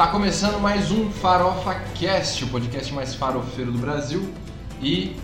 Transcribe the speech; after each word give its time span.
Tá 0.00 0.06
começando 0.06 0.58
mais 0.58 0.90
um 0.90 1.10
Farofa 1.10 1.74
Cast, 1.94 2.42
o 2.44 2.48
podcast 2.48 2.90
mais 2.94 3.14
farofeiro 3.14 3.70
do 3.70 3.76
Brasil. 3.76 4.32
E 4.80 5.14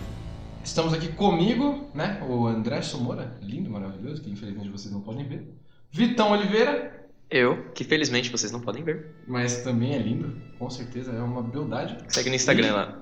estamos 0.62 0.92
aqui 0.92 1.08
comigo, 1.08 1.88
né? 1.94 2.22
O 2.28 2.46
André 2.46 2.82
Somora, 2.82 3.38
lindo, 3.40 3.70
maravilhoso, 3.70 4.20
que 4.20 4.30
infelizmente 4.30 4.68
vocês 4.68 4.92
não 4.92 5.00
podem 5.00 5.26
ver. 5.26 5.48
Vitão 5.90 6.30
Oliveira, 6.30 7.08
Eu, 7.30 7.70
que 7.72 7.84
felizmente 7.84 8.30
vocês 8.30 8.52
não 8.52 8.60
podem 8.60 8.84
ver. 8.84 9.14
mas 9.26 9.62
também 9.64 9.94
é 9.94 9.98
lindo, 9.98 10.36
com 10.58 10.68
certeza 10.68 11.10
é 11.10 11.22
uma 11.22 11.42
beldade. 11.42 11.96
Segue 12.08 12.28
no 12.28 12.36
Instagram 12.36 12.74
lá. 12.74 12.98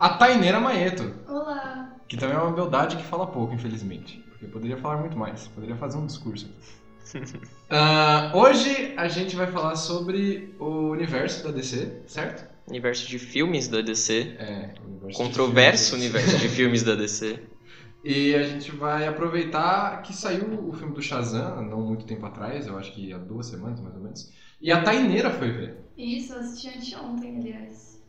A 0.00 0.08
Taineira 0.08 0.58
Maeto, 0.58 1.12
Olá! 1.28 1.94
que 2.08 2.16
também 2.16 2.36
é 2.36 2.40
uma 2.40 2.52
beldade 2.52 2.96
que 2.96 3.04
fala 3.04 3.26
pouco, 3.26 3.52
infelizmente. 3.52 4.24
Porque 4.30 4.46
poderia 4.46 4.78
falar 4.78 4.96
muito 4.96 5.18
mais, 5.18 5.46
poderia 5.48 5.76
fazer 5.76 5.98
um 5.98 6.06
discurso 6.06 6.46
aqui. 6.46 6.87
Ah, 7.70 8.32
hoje 8.34 8.94
a 8.96 9.08
gente 9.08 9.36
vai 9.36 9.46
falar 9.46 9.76
sobre 9.76 10.54
o 10.58 10.90
universo 10.90 11.44
da 11.44 11.50
DC, 11.50 12.02
certo? 12.06 12.48
Universo 12.66 13.06
de 13.06 13.18
filmes 13.18 13.68
da 13.68 13.82
DC. 13.82 14.36
É, 14.38 14.74
o 14.82 14.88
universo 14.88 15.08
de 15.08 15.14
Controverso 15.14 15.90
filmes. 15.96 16.04
universo 16.14 16.38
de 16.38 16.48
filmes 16.48 16.82
da 16.82 16.94
DC. 16.94 17.38
E 18.04 18.32
a 18.32 18.44
gente 18.44 18.70
vai 18.70 19.08
aproveitar 19.08 20.02
que 20.02 20.14
saiu 20.14 20.68
o 20.68 20.72
filme 20.72 20.94
do 20.94 21.02
Shazam, 21.02 21.60
não 21.62 21.80
muito 21.80 22.06
tempo 22.06 22.24
atrás, 22.26 22.66
eu 22.68 22.78
acho 22.78 22.94
que 22.94 23.12
há 23.12 23.18
duas 23.18 23.46
semanas 23.46 23.80
mais 23.80 23.94
ou 23.96 24.00
menos. 24.00 24.32
E 24.60 24.70
a 24.70 24.82
Taineira 24.82 25.30
foi 25.30 25.50
ver. 25.50 25.78
Isso, 25.96 26.32
eu 26.32 26.38
assisti 26.38 26.68
anteontem, 26.68 27.38
aliás. 27.40 28.00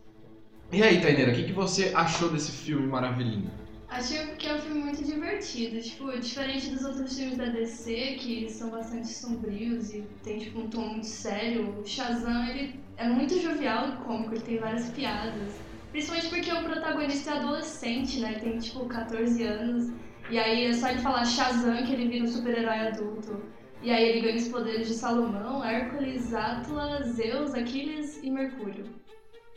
E 0.72 0.84
aí, 0.84 1.02
Taineira, 1.02 1.32
o 1.32 1.36
que, 1.36 1.44
que 1.44 1.52
você 1.52 1.92
achou 1.96 2.30
desse 2.30 2.52
filme 2.52 2.86
maravilhinho? 2.86 3.50
Achei 3.90 4.20
que 4.36 4.48
é 4.48 4.54
um 4.54 4.60
filme 4.60 4.82
muito 4.82 5.04
divertido, 5.04 5.82
tipo, 5.82 6.12
diferente 6.20 6.70
dos 6.70 6.86
outros 6.86 7.18
filmes 7.18 7.38
da 7.38 7.46
DC, 7.46 8.18
que 8.20 8.48
são 8.48 8.70
bastante 8.70 9.08
sombrios 9.08 9.92
e 9.92 10.04
tem 10.24 10.38
tipo 10.38 10.60
um 10.60 10.70
tom 10.70 10.82
muito 10.90 11.08
sério, 11.08 11.80
o 11.80 11.86
Shazam, 11.86 12.48
ele 12.48 12.80
é 12.98 13.10
muito 13.10 13.40
jovial 13.40 13.90
e 13.90 13.98
cômico, 14.04 14.36
ele 14.36 14.44
tem 14.44 14.58
várias 14.60 14.90
piadas. 14.92 15.60
Principalmente 15.90 16.30
porque 16.30 16.52
o 16.52 16.64
protagonista 16.64 17.32
é 17.32 17.38
adolescente, 17.38 18.20
né? 18.20 18.38
Tem 18.38 18.60
tipo 18.60 18.86
14 18.86 19.44
anos. 19.44 19.92
E 20.30 20.38
aí 20.38 20.66
é 20.66 20.74
só 20.74 20.90
ele 20.90 21.00
falar 21.00 21.26
Shazam 21.26 21.84
que 21.84 21.92
ele 21.92 22.08
vira 22.08 22.26
um 22.26 22.28
super-herói 22.28 22.88
adulto. 22.90 23.42
E 23.82 23.90
aí 23.90 24.08
ele 24.08 24.22
ganha 24.22 24.36
os 24.36 24.48
poderes 24.50 24.88
de 24.88 24.94
Salomão, 24.94 25.66
Hércules, 25.66 26.32
Atlas, 26.32 27.08
Zeus, 27.16 27.56
Aquiles 27.56 28.20
e 28.22 28.30
Mercúrio. 28.30 28.86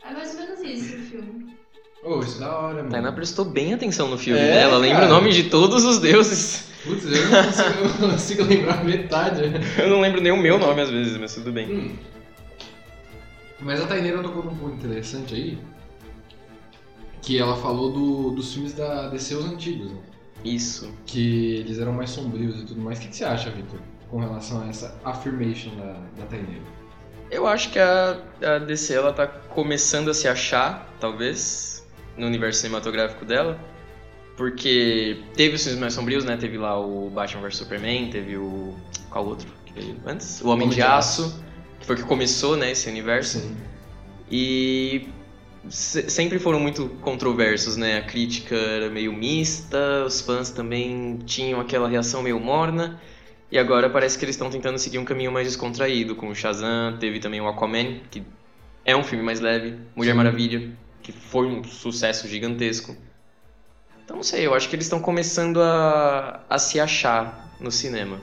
É 0.03 0.11
mais 0.11 0.33
ou 0.33 0.41
menos 0.41 0.59
isso 0.61 0.95
o 0.95 0.99
filme. 1.01 1.62
Ô, 2.03 2.19
isso 2.19 2.37
é 2.37 2.39
da 2.41 2.55
hora, 2.57 2.75
mano. 2.77 2.89
Tainá 2.89 3.11
prestou 3.11 3.45
bem 3.45 3.73
atenção 3.73 4.07
no 4.09 4.17
filme, 4.17 4.39
É, 4.39 4.43
né? 4.55 4.61
Ela 4.63 4.77
lembra 4.77 5.01
cara. 5.03 5.11
o 5.11 5.15
nome 5.15 5.31
de 5.31 5.43
todos 5.45 5.85
os 5.85 5.99
deuses. 5.99 6.65
Putz, 6.83 7.05
eu 7.05 7.29
não 7.29 7.43
consigo, 7.45 7.69
eu 7.79 7.87
não 8.01 8.09
consigo 8.11 8.43
lembrar 8.43 8.83
metade. 8.83 9.41
Eu 9.77 9.87
não 9.89 10.01
lembro 10.01 10.19
nem 10.19 10.31
o 10.33 10.37
meu 10.37 10.59
nome 10.59 10.81
às 10.81 10.89
vezes, 10.89 11.17
mas 11.17 11.33
tudo 11.33 11.51
bem. 11.51 11.65
Hum. 11.71 11.95
Mas 13.61 13.79
a 13.81 13.87
Taineira 13.87 14.21
tocou 14.21 14.43
num 14.43 14.53
ponto 14.55 14.75
interessante 14.75 15.33
aí, 15.33 15.57
que 17.21 17.39
ela 17.39 17.55
falou 17.55 17.91
do- 17.93 18.31
dos 18.31 18.53
filmes 18.53 18.73
da 18.73 19.07
DC 19.07 19.35
os 19.35 19.45
antigos, 19.45 19.91
né? 19.91 19.97
Isso. 20.43 20.91
que 21.05 21.55
eles 21.55 21.79
eram 21.79 21.93
mais 21.93 22.09
sombrios 22.09 22.59
e 22.59 22.65
tudo 22.65 22.81
mais. 22.81 22.97
O 22.99 23.01
que, 23.03 23.07
que 23.07 23.15
você 23.15 23.23
acha, 23.23 23.49
Victor, 23.49 23.79
com 24.11 24.19
relação 24.19 24.61
a 24.61 24.67
essa 24.67 24.93
affirmation 25.05 25.73
da, 25.77 25.93
da 26.19 26.25
Taineira? 26.29 26.61
Eu 27.31 27.47
acho 27.47 27.69
que 27.71 27.79
a, 27.79 28.17
a 28.45 28.59
DC 28.59 28.93
ela 28.93 29.13
tá 29.13 29.25
começando 29.25 30.09
a 30.09 30.13
se 30.13 30.27
achar, 30.27 30.93
talvez, 30.99 31.72
no 32.17 32.27
universo 32.27 32.59
cinematográfico 32.61 33.25
dela. 33.25 33.59
Porque 34.35 35.17
teve 35.35 35.55
os 35.55 35.63
filmes 35.63 35.79
mais 35.79 35.93
sombrios, 35.93 36.25
né? 36.25 36.37
Teve 36.37 36.57
lá 36.57 36.79
o 36.79 37.09
Batman 37.09 37.41
vs 37.43 37.57
Superman, 37.57 38.09
teve 38.09 38.35
o. 38.37 38.73
Qual 39.09 39.25
outro 39.27 39.47
antes? 40.05 40.41
O 40.41 40.45
Homem, 40.47 40.55
Homem 40.65 40.69
de, 40.69 40.75
de 40.75 40.81
Aço, 40.81 41.43
que 41.79 41.85
foi 41.85 41.95
o 41.95 41.99
que 41.99 42.05
começou, 42.05 42.57
né, 42.57 42.71
esse 42.71 42.89
universo. 42.89 43.39
Sim. 43.39 43.55
E 44.31 45.07
se- 45.69 46.09
sempre 46.09 46.39
foram 46.39 46.59
muito 46.59 46.89
controversos, 47.01 47.77
né? 47.77 47.97
A 47.97 48.01
crítica 48.01 48.55
era 48.55 48.89
meio 48.89 49.13
mista, 49.13 50.03
os 50.05 50.21
fãs 50.21 50.49
também 50.49 51.19
tinham 51.25 51.59
aquela 51.59 51.87
reação 51.87 52.23
meio 52.23 52.39
morna. 52.39 52.99
E 53.51 53.57
agora 53.59 53.87
parece 53.87 54.17
que 54.17 54.25
eles 54.25 54.33
estão 54.33 54.49
tentando 54.49 54.79
seguir 54.79 54.97
um 54.97 55.05
caminho 55.05 55.31
mais 55.31 55.45
descontraído, 55.47 56.15
com 56.15 56.29
o 56.29 56.33
Shazam, 56.35 56.97
teve 56.99 57.19
também 57.19 57.39
o 57.39 57.47
Aquaman, 57.47 57.99
que 58.09 58.23
é 58.83 58.95
um 58.95 59.03
filme 59.03 59.23
mais 59.23 59.39
leve, 59.39 59.77
Mulher 59.95 60.11
Sim. 60.11 60.17
Maravilha, 60.17 60.71
que 61.03 61.11
foi 61.11 61.45
um 61.47 61.63
sucesso 61.63 62.27
gigantesco. 62.27 62.95
Então 64.03 64.15
não 64.17 64.23
sei, 64.23 64.45
eu 64.47 64.53
acho 64.53 64.67
que 64.69 64.75
eles 64.75 64.85
estão 64.85 64.99
começando 64.99 65.61
a, 65.61 66.41
a 66.49 66.57
se 66.57 66.79
achar 66.79 67.53
no 67.59 67.71
cinema. 67.71 68.19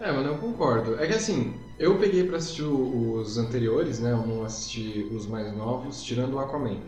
É, 0.00 0.10
mano, 0.10 0.30
eu 0.30 0.38
concordo. 0.38 0.98
É 1.00 1.06
que 1.06 1.14
assim, 1.14 1.54
eu 1.78 1.98
peguei 1.98 2.24
pra 2.24 2.38
assistir 2.38 2.62
os 2.64 3.38
anteriores, 3.38 4.00
né? 4.00 4.12
Eu 4.12 4.26
não 4.26 4.44
assisti 4.44 5.08
os 5.12 5.26
mais 5.26 5.54
novos, 5.56 6.02
tirando 6.02 6.34
o 6.34 6.38
Aquaman. 6.38 6.78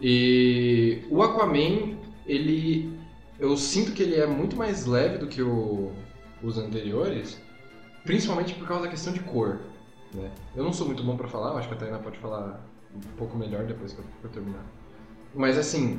E 0.00 1.02
o 1.10 1.22
Aquaman, 1.22 1.96
ele. 2.26 2.92
Eu 3.38 3.56
sinto 3.56 3.92
que 3.92 4.02
ele 4.02 4.16
é 4.16 4.26
muito 4.26 4.56
mais 4.56 4.84
leve 4.86 5.18
do 5.18 5.26
que 5.26 5.42
o- 5.42 5.90
os 6.42 6.58
anteriores, 6.58 7.40
principalmente 8.04 8.54
por 8.54 8.68
causa 8.68 8.84
da 8.84 8.88
questão 8.90 9.12
de 9.12 9.20
cor. 9.20 9.60
Né? 10.14 10.30
Eu 10.54 10.62
não 10.62 10.72
sou 10.72 10.86
muito 10.86 11.02
bom 11.02 11.16
pra 11.16 11.26
falar, 11.26 11.56
acho 11.58 11.66
que 11.68 11.74
a 11.74 11.76
Tainá 11.76 11.98
pode 11.98 12.18
falar 12.18 12.60
um 12.94 13.00
pouco 13.16 13.36
melhor 13.36 13.64
depois 13.64 13.92
que 13.92 14.00
eu, 14.00 14.04
que 14.20 14.24
eu 14.26 14.30
terminar. 14.30 14.64
Mas 15.34 15.56
assim, 15.58 15.98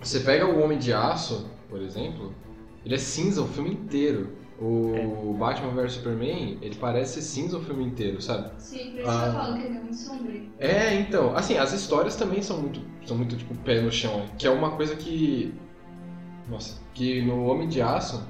você 0.00 0.20
pega 0.20 0.46
o 0.46 0.62
Homem 0.62 0.78
de 0.78 0.92
Aço, 0.92 1.48
por 1.68 1.80
exemplo, 1.80 2.34
ele 2.84 2.94
é 2.94 2.98
cinza 2.98 3.42
o 3.42 3.46
filme 3.48 3.72
inteiro. 3.72 4.30
O 4.60 5.34
Batman 5.38 5.70
vs 5.72 5.94
Superman, 5.94 6.58
ele 6.62 6.76
parece 6.76 7.14
ser 7.14 7.22
cinza 7.22 7.58
o 7.58 7.62
filme 7.62 7.84
inteiro, 7.84 8.20
sabe? 8.22 8.52
Sim, 8.60 8.90
por 8.94 9.00
isso 9.04 9.08
Ah. 9.08 9.20
que 9.22 9.36
eu 9.36 9.42
falo 9.42 9.60
que 9.60 9.66
ele 9.66 9.76
é 9.76 9.80
muito 9.80 10.00
sombrio. 10.00 10.42
É, 10.58 10.94
então, 10.94 11.34
assim, 11.36 11.56
as 11.56 11.72
histórias 11.72 12.14
também 12.14 12.42
são 12.42 12.58
muito, 12.60 12.80
são 13.04 13.16
muito 13.16 13.36
tipo 13.36 13.54
pé 13.56 13.80
no 13.80 13.90
chão, 13.90 14.26
que 14.38 14.46
é 14.46 14.50
uma 14.50 14.70
coisa 14.76 14.94
que, 14.94 15.52
nossa, 16.48 16.80
que 16.94 17.22
no 17.22 17.44
Homem 17.46 17.68
de 17.68 17.80
Aço, 17.82 18.24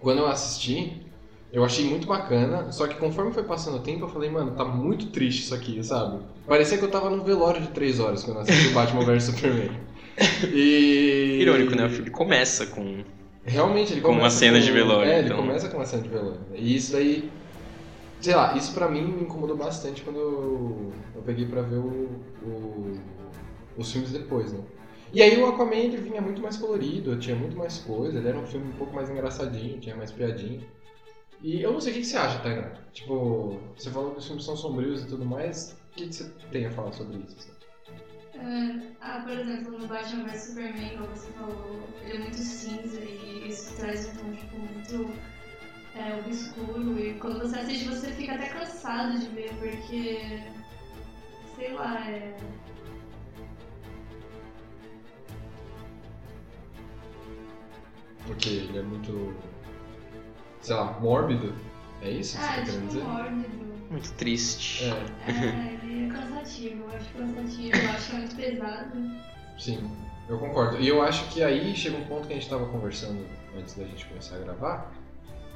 quando 0.00 0.18
eu 0.18 0.26
assisti, 0.26 1.06
eu 1.52 1.64
achei 1.64 1.84
muito 1.84 2.06
bacana, 2.06 2.72
só 2.72 2.86
que 2.88 2.96
conforme 2.96 3.32
foi 3.32 3.44
passando 3.44 3.76
o 3.76 3.82
tempo, 3.82 4.04
eu 4.04 4.08
falei, 4.08 4.30
mano, 4.30 4.52
tá 4.56 4.64
muito 4.64 5.10
triste 5.10 5.42
isso 5.42 5.54
aqui, 5.54 5.82
sabe? 5.84 6.24
Parecia 6.46 6.78
que 6.78 6.84
eu 6.84 6.90
tava 6.90 7.10
num 7.10 7.22
velório 7.22 7.60
de 7.60 7.68
três 7.68 8.00
horas 8.00 8.24
quando 8.24 8.38
eu 8.38 8.42
assisti 8.42 8.68
o 8.68 8.74
Batman 8.74 9.04
vs 9.04 9.24
Superman. 9.24 9.70
E... 10.52 11.38
Irônico, 11.40 11.74
né? 11.74 11.86
O 11.86 11.90
filme 11.90 12.10
começa 12.10 12.66
com. 12.66 13.02
Realmente, 13.44 13.92
ele 13.92 14.00
Com 14.00 14.08
uma 14.08 14.18
começa 14.18 14.36
cena 14.38 14.58
com- 14.58 14.64
de 14.64 14.72
velório, 14.72 15.10
É, 15.10 15.18
ele 15.18 15.26
então. 15.28 15.38
começa 15.38 15.68
com 15.68 15.76
uma 15.78 15.86
cena 15.86 16.02
de 16.02 16.08
velório. 16.08 16.40
E 16.54 16.76
isso 16.76 16.92
daí, 16.92 17.30
sei 18.20 18.34
lá, 18.34 18.56
isso 18.56 18.72
pra 18.74 18.88
mim 18.88 19.02
me 19.02 19.22
incomodou 19.22 19.56
bastante 19.56 20.02
quando 20.02 20.18
eu, 20.18 20.92
eu 21.16 21.22
peguei 21.22 21.46
pra 21.46 21.62
ver 21.62 21.76
o, 21.78 22.20
o- 22.42 23.00
os 23.76 23.90
filmes 23.92 24.12
depois, 24.12 24.52
né? 24.52 24.60
E 25.12 25.22
aí 25.22 25.36
o 25.40 25.46
Aquaman 25.46 25.74
ele 25.76 25.96
vinha 25.98 26.20
muito 26.20 26.40
mais 26.40 26.56
colorido, 26.56 27.18
tinha 27.18 27.36
muito 27.36 27.56
mais 27.56 27.78
coisa, 27.78 28.18
ele 28.18 28.28
era 28.28 28.38
um 28.38 28.46
filme 28.46 28.68
um 28.68 28.72
pouco 28.76 28.94
mais 28.94 29.10
engraçadinho, 29.10 29.78
tinha 29.80 29.96
mais 29.96 30.10
piadinha. 30.12 30.60
E 31.42 31.60
eu 31.60 31.72
não 31.72 31.80
sei 31.80 31.92
o 31.92 31.96
que 31.96 32.04
você 32.04 32.16
acha, 32.16 32.38
Tainá. 32.38 32.70
Tipo, 32.92 33.60
você 33.76 33.90
falou 33.90 34.12
que 34.12 34.18
os 34.18 34.26
filmes 34.26 34.44
são 34.44 34.56
sombrios 34.56 35.02
e 35.02 35.08
tudo 35.08 35.24
mais, 35.24 35.76
o 35.92 35.96
que 35.96 36.06
você 36.06 36.24
tem 36.52 36.66
a 36.66 36.70
falar 36.70 36.92
sobre 36.92 37.18
isso? 37.18 37.36
assim? 37.36 37.52
É, 38.34 38.92
ah, 39.00 39.20
por 39.20 39.32
exemplo, 39.32 39.78
no 39.78 39.86
Batman 39.86 40.24
vs 40.24 40.42
Superman, 40.42 40.96
como 40.96 41.10
você 41.10 41.32
falou, 41.32 41.88
ele 42.02 42.16
é 42.16 42.18
muito 42.20 42.36
cinza 42.36 43.00
e 43.00 43.48
isso 43.48 43.76
traz 43.76 44.08
um 44.08 44.16
tom 44.16 44.32
tipo, 44.32 44.56
muito 44.56 45.12
é, 45.94 46.14
obscuro. 46.14 46.98
E 46.98 47.14
quando 47.14 47.40
você 47.40 47.58
assiste, 47.58 47.88
você 47.88 48.10
fica 48.12 48.34
até 48.34 48.48
cansado 48.48 49.18
de 49.18 49.26
ver, 49.28 49.52
porque. 49.58 50.42
Sei 51.56 51.72
lá, 51.72 52.08
é. 52.08 52.36
Porque 58.26 58.48
ele 58.48 58.78
é 58.78 58.82
muito, 58.82 59.34
sei 60.62 60.74
lá, 60.74 60.98
mórbido. 61.00 61.54
É 62.00 62.10
isso 62.10 62.38
que 62.38 62.42
você 62.42 62.48
tá 62.48 62.62
querendo 62.62 62.86
dizer? 62.88 63.04
mórbido. 63.04 63.62
Muito 63.90 64.12
triste. 64.14 64.84
É. 64.84 64.88
É, 64.88 65.78
ele 65.82 66.06
é 66.06 66.08
cansativo, 66.08 66.84
eu 66.84 66.96
acho 66.96 67.12
cansativo, 67.12 67.76
eu 67.76 67.90
acho 67.90 68.16
muito 68.16 68.36
pesado. 68.36 69.10
Sim, 69.58 69.90
eu 70.28 70.38
concordo. 70.38 70.80
E 70.80 70.88
eu 70.88 71.02
acho 71.02 71.28
que 71.28 71.42
aí 71.42 71.76
chega 71.76 71.98
um 71.98 72.04
ponto 72.04 72.26
que 72.26 72.32
a 72.32 72.36
gente 72.36 72.44
estava 72.44 72.66
conversando 72.66 73.22
antes 73.56 73.74
da 73.74 73.84
gente 73.84 74.06
começar 74.06 74.36
a 74.36 74.38
gravar, 74.38 74.92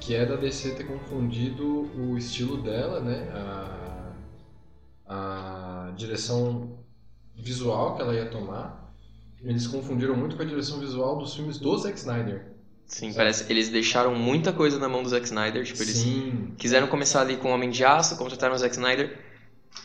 que 0.00 0.14
é 0.14 0.26
da 0.26 0.36
DC 0.36 0.74
ter 0.74 0.84
confundido 0.84 1.90
o 1.98 2.18
estilo 2.18 2.62
dela, 2.62 3.00
né? 3.00 3.26
A, 3.32 4.12
a 5.88 5.92
direção 5.96 6.78
visual 7.34 7.96
que 7.96 8.02
ela 8.02 8.14
ia 8.14 8.28
tomar. 8.28 8.92
Eles 9.40 9.66
confundiram 9.66 10.16
muito 10.16 10.36
com 10.36 10.42
a 10.42 10.46
direção 10.46 10.78
visual 10.78 11.16
dos 11.16 11.34
filmes 11.34 11.58
do 11.58 11.76
Zack 11.78 11.96
Snyder. 11.96 12.55
Sim, 12.86 13.12
parece 13.12 13.44
que 13.44 13.52
eles 13.52 13.68
deixaram 13.68 14.14
muita 14.14 14.52
coisa 14.52 14.78
na 14.78 14.88
mão 14.88 15.02
do 15.02 15.08
Zack 15.08 15.24
Snyder. 15.26 15.64
Tipo, 15.64 15.82
eles 15.82 15.96
Sim. 15.96 16.52
quiseram 16.56 16.86
começar 16.86 17.20
ali 17.22 17.36
com 17.36 17.50
o 17.50 17.52
Homem 17.54 17.68
de 17.70 17.84
Aço, 17.84 18.16
contrataram 18.16 18.54
o 18.54 18.58
Zack 18.58 18.74
Snyder. 18.74 19.18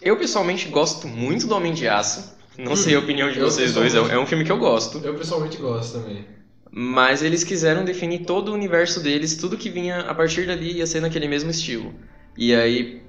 Eu 0.01 0.17
pessoalmente 0.17 0.69
gosto 0.69 1.07
muito 1.07 1.47
do 1.47 1.55
Homem 1.55 1.73
de 1.73 1.87
Aço. 1.87 2.35
Não 2.57 2.75
sei 2.75 2.95
a 2.95 2.99
opinião 2.99 3.31
de 3.31 3.39
vocês 3.39 3.73
dois, 3.73 3.95
é 3.95 4.01
um- 4.01 4.07
é 4.07 4.19
um 4.19 4.25
filme 4.25 4.43
que 4.43 4.51
eu 4.51 4.57
gosto. 4.57 4.99
Eu 5.03 5.15
pessoalmente 5.15 5.57
gosto 5.57 5.99
também. 5.99 6.25
Mas 6.69 7.21
eles 7.21 7.43
quiseram 7.43 7.83
definir 7.83 8.19
todo 8.19 8.49
o 8.49 8.53
universo 8.53 9.01
deles, 9.01 9.35
tudo 9.35 9.57
que 9.57 9.69
vinha 9.69 10.01
a 10.01 10.13
partir 10.15 10.45
dali 10.47 10.77
ia 10.77 10.85
ser 10.87 11.01
naquele 11.01 11.27
mesmo 11.27 11.49
estilo. 11.51 11.93
E 12.37 12.53
aí 12.55 13.01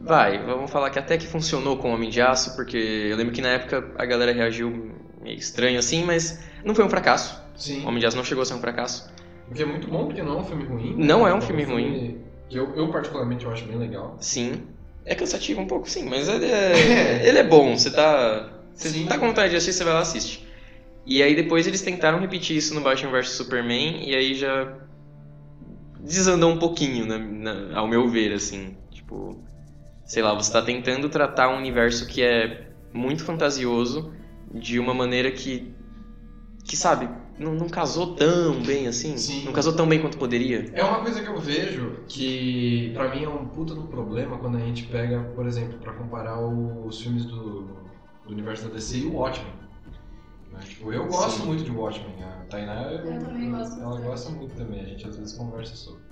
Vai, 0.00 0.44
vamos 0.44 0.68
falar 0.68 0.90
que 0.90 0.98
até 0.98 1.16
que 1.16 1.26
funcionou 1.28 1.76
com 1.76 1.90
o 1.90 1.94
Homem 1.94 2.10
de 2.10 2.20
Aço, 2.20 2.56
porque 2.56 2.76
eu 2.76 3.16
lembro 3.16 3.32
que 3.32 3.40
na 3.40 3.50
época 3.50 3.92
a 3.96 4.04
galera 4.04 4.32
reagiu 4.32 4.92
meio 5.22 5.38
estranho 5.38 5.78
assim, 5.78 6.04
mas 6.04 6.40
não 6.64 6.74
foi 6.74 6.84
um 6.84 6.88
fracasso. 6.88 7.40
Sim. 7.54 7.84
O 7.84 7.86
Homem 7.86 8.00
de 8.00 8.06
Aço 8.06 8.16
não 8.16 8.24
chegou 8.24 8.42
a 8.42 8.44
ser 8.44 8.54
um 8.54 8.58
fracasso. 8.60 9.11
O 9.52 9.54
que 9.54 9.62
é 9.62 9.66
muito 9.66 9.86
bom, 9.86 10.06
porque 10.06 10.22
não 10.22 10.38
é 10.38 10.40
um 10.40 10.44
filme 10.44 10.64
ruim. 10.64 10.94
Não 10.96 11.28
é 11.28 11.34
um 11.34 11.38
É 11.38 11.40
filme 11.42 11.62
ruim. 11.62 12.20
Que 12.48 12.56
eu, 12.56 12.74
eu 12.74 12.88
particularmente 12.90 13.44
eu 13.44 13.50
acho 13.52 13.64
bem 13.66 13.76
legal. 13.76 14.16
Sim. 14.18 14.62
É 15.04 15.14
cansativo 15.14 15.60
um 15.60 15.66
pouco, 15.66 15.88
sim, 15.90 16.08
mas 16.08 16.26
ele 16.28 16.46
é, 16.46 17.20
ele 17.28 17.38
é 17.38 17.44
bom. 17.44 17.76
Você 17.76 17.90
tá. 17.90 18.50
Você 18.74 18.88
Sim. 18.88 19.06
tá 19.06 19.18
com 19.18 19.26
vontade 19.26 19.50
de 19.50 19.56
assistir, 19.56 19.76
você 19.78 19.84
vai 19.84 19.92
lá 19.92 19.98
e 20.00 20.02
assiste. 20.02 20.48
E 21.04 21.22
aí 21.22 21.34
depois 21.34 21.66
eles 21.66 21.82
tentaram 21.82 22.18
repetir 22.18 22.56
isso 22.56 22.74
no 22.74 22.80
Batman 22.80 23.10
vs 23.12 23.30
Superman, 23.30 24.08
e 24.08 24.14
aí 24.14 24.34
já 24.34 24.74
desandou 26.00 26.50
um 26.50 26.58
pouquinho, 26.58 27.04
na- 27.06 27.18
na- 27.18 27.78
ao 27.78 27.86
meu 27.86 28.08
ver, 28.08 28.32
assim. 28.32 28.76
Tipo, 28.90 29.36
sei 30.04 30.22
lá, 30.22 30.32
você 30.34 30.52
tá 30.52 30.62
tentando 30.62 31.08
tratar 31.08 31.48
um 31.50 31.58
universo 31.58 32.06
que 32.06 32.22
é 32.22 32.68
muito 32.92 33.24
fantasioso 33.24 34.12
de 34.54 34.78
uma 34.78 34.94
maneira 34.94 35.30
que. 35.30 35.72
que 36.64 36.76
sabe, 36.76 37.08
não, 37.38 37.54
não 37.54 37.68
casou 37.68 38.14
tão 38.14 38.62
bem 38.62 38.86
assim. 38.86 39.16
Sim. 39.16 39.44
Não 39.44 39.52
casou 39.52 39.72
tão 39.72 39.88
bem 39.88 40.00
quanto 40.00 40.18
poderia. 40.18 40.70
É 40.72 40.82
uma 40.84 41.00
coisa 41.00 41.22
que 41.22 41.28
eu 41.28 41.38
vejo 41.38 42.04
que 42.06 42.90
pra 42.94 43.14
mim 43.14 43.24
é 43.24 43.28
um 43.28 43.46
puta 43.46 43.74
do 43.74 43.82
problema 43.82 44.38
quando 44.38 44.56
a 44.56 44.60
gente 44.60 44.84
pega, 44.84 45.20
por 45.34 45.46
exemplo, 45.46 45.78
pra 45.78 45.92
comparar 45.94 46.40
os 46.40 47.00
filmes 47.00 47.24
do, 47.24 47.62
do 48.24 48.32
universo 48.32 48.68
da 48.68 48.74
DC 48.74 48.98
e 48.98 49.06
o 49.06 49.14
Watchmen. 49.14 49.52
Né? 50.52 50.60
Tipo, 50.64 50.92
eu 50.92 51.06
gosto 51.06 51.40
Sim. 51.40 51.46
muito 51.46 51.64
de 51.64 51.70
Watchmen. 51.70 52.22
A 52.22 52.44
Tainá, 52.48 52.82
eu, 52.92 53.12
Eu 53.12 53.20
também 53.20 53.50
gosto 53.50 53.80
ela 53.80 54.00
gosta 54.00 54.30
muito 54.30 54.54
também. 54.54 54.80
A 54.80 54.84
gente 54.84 55.08
às 55.08 55.16
vezes 55.16 55.32
conversa 55.36 55.74
sobre. 55.74 56.02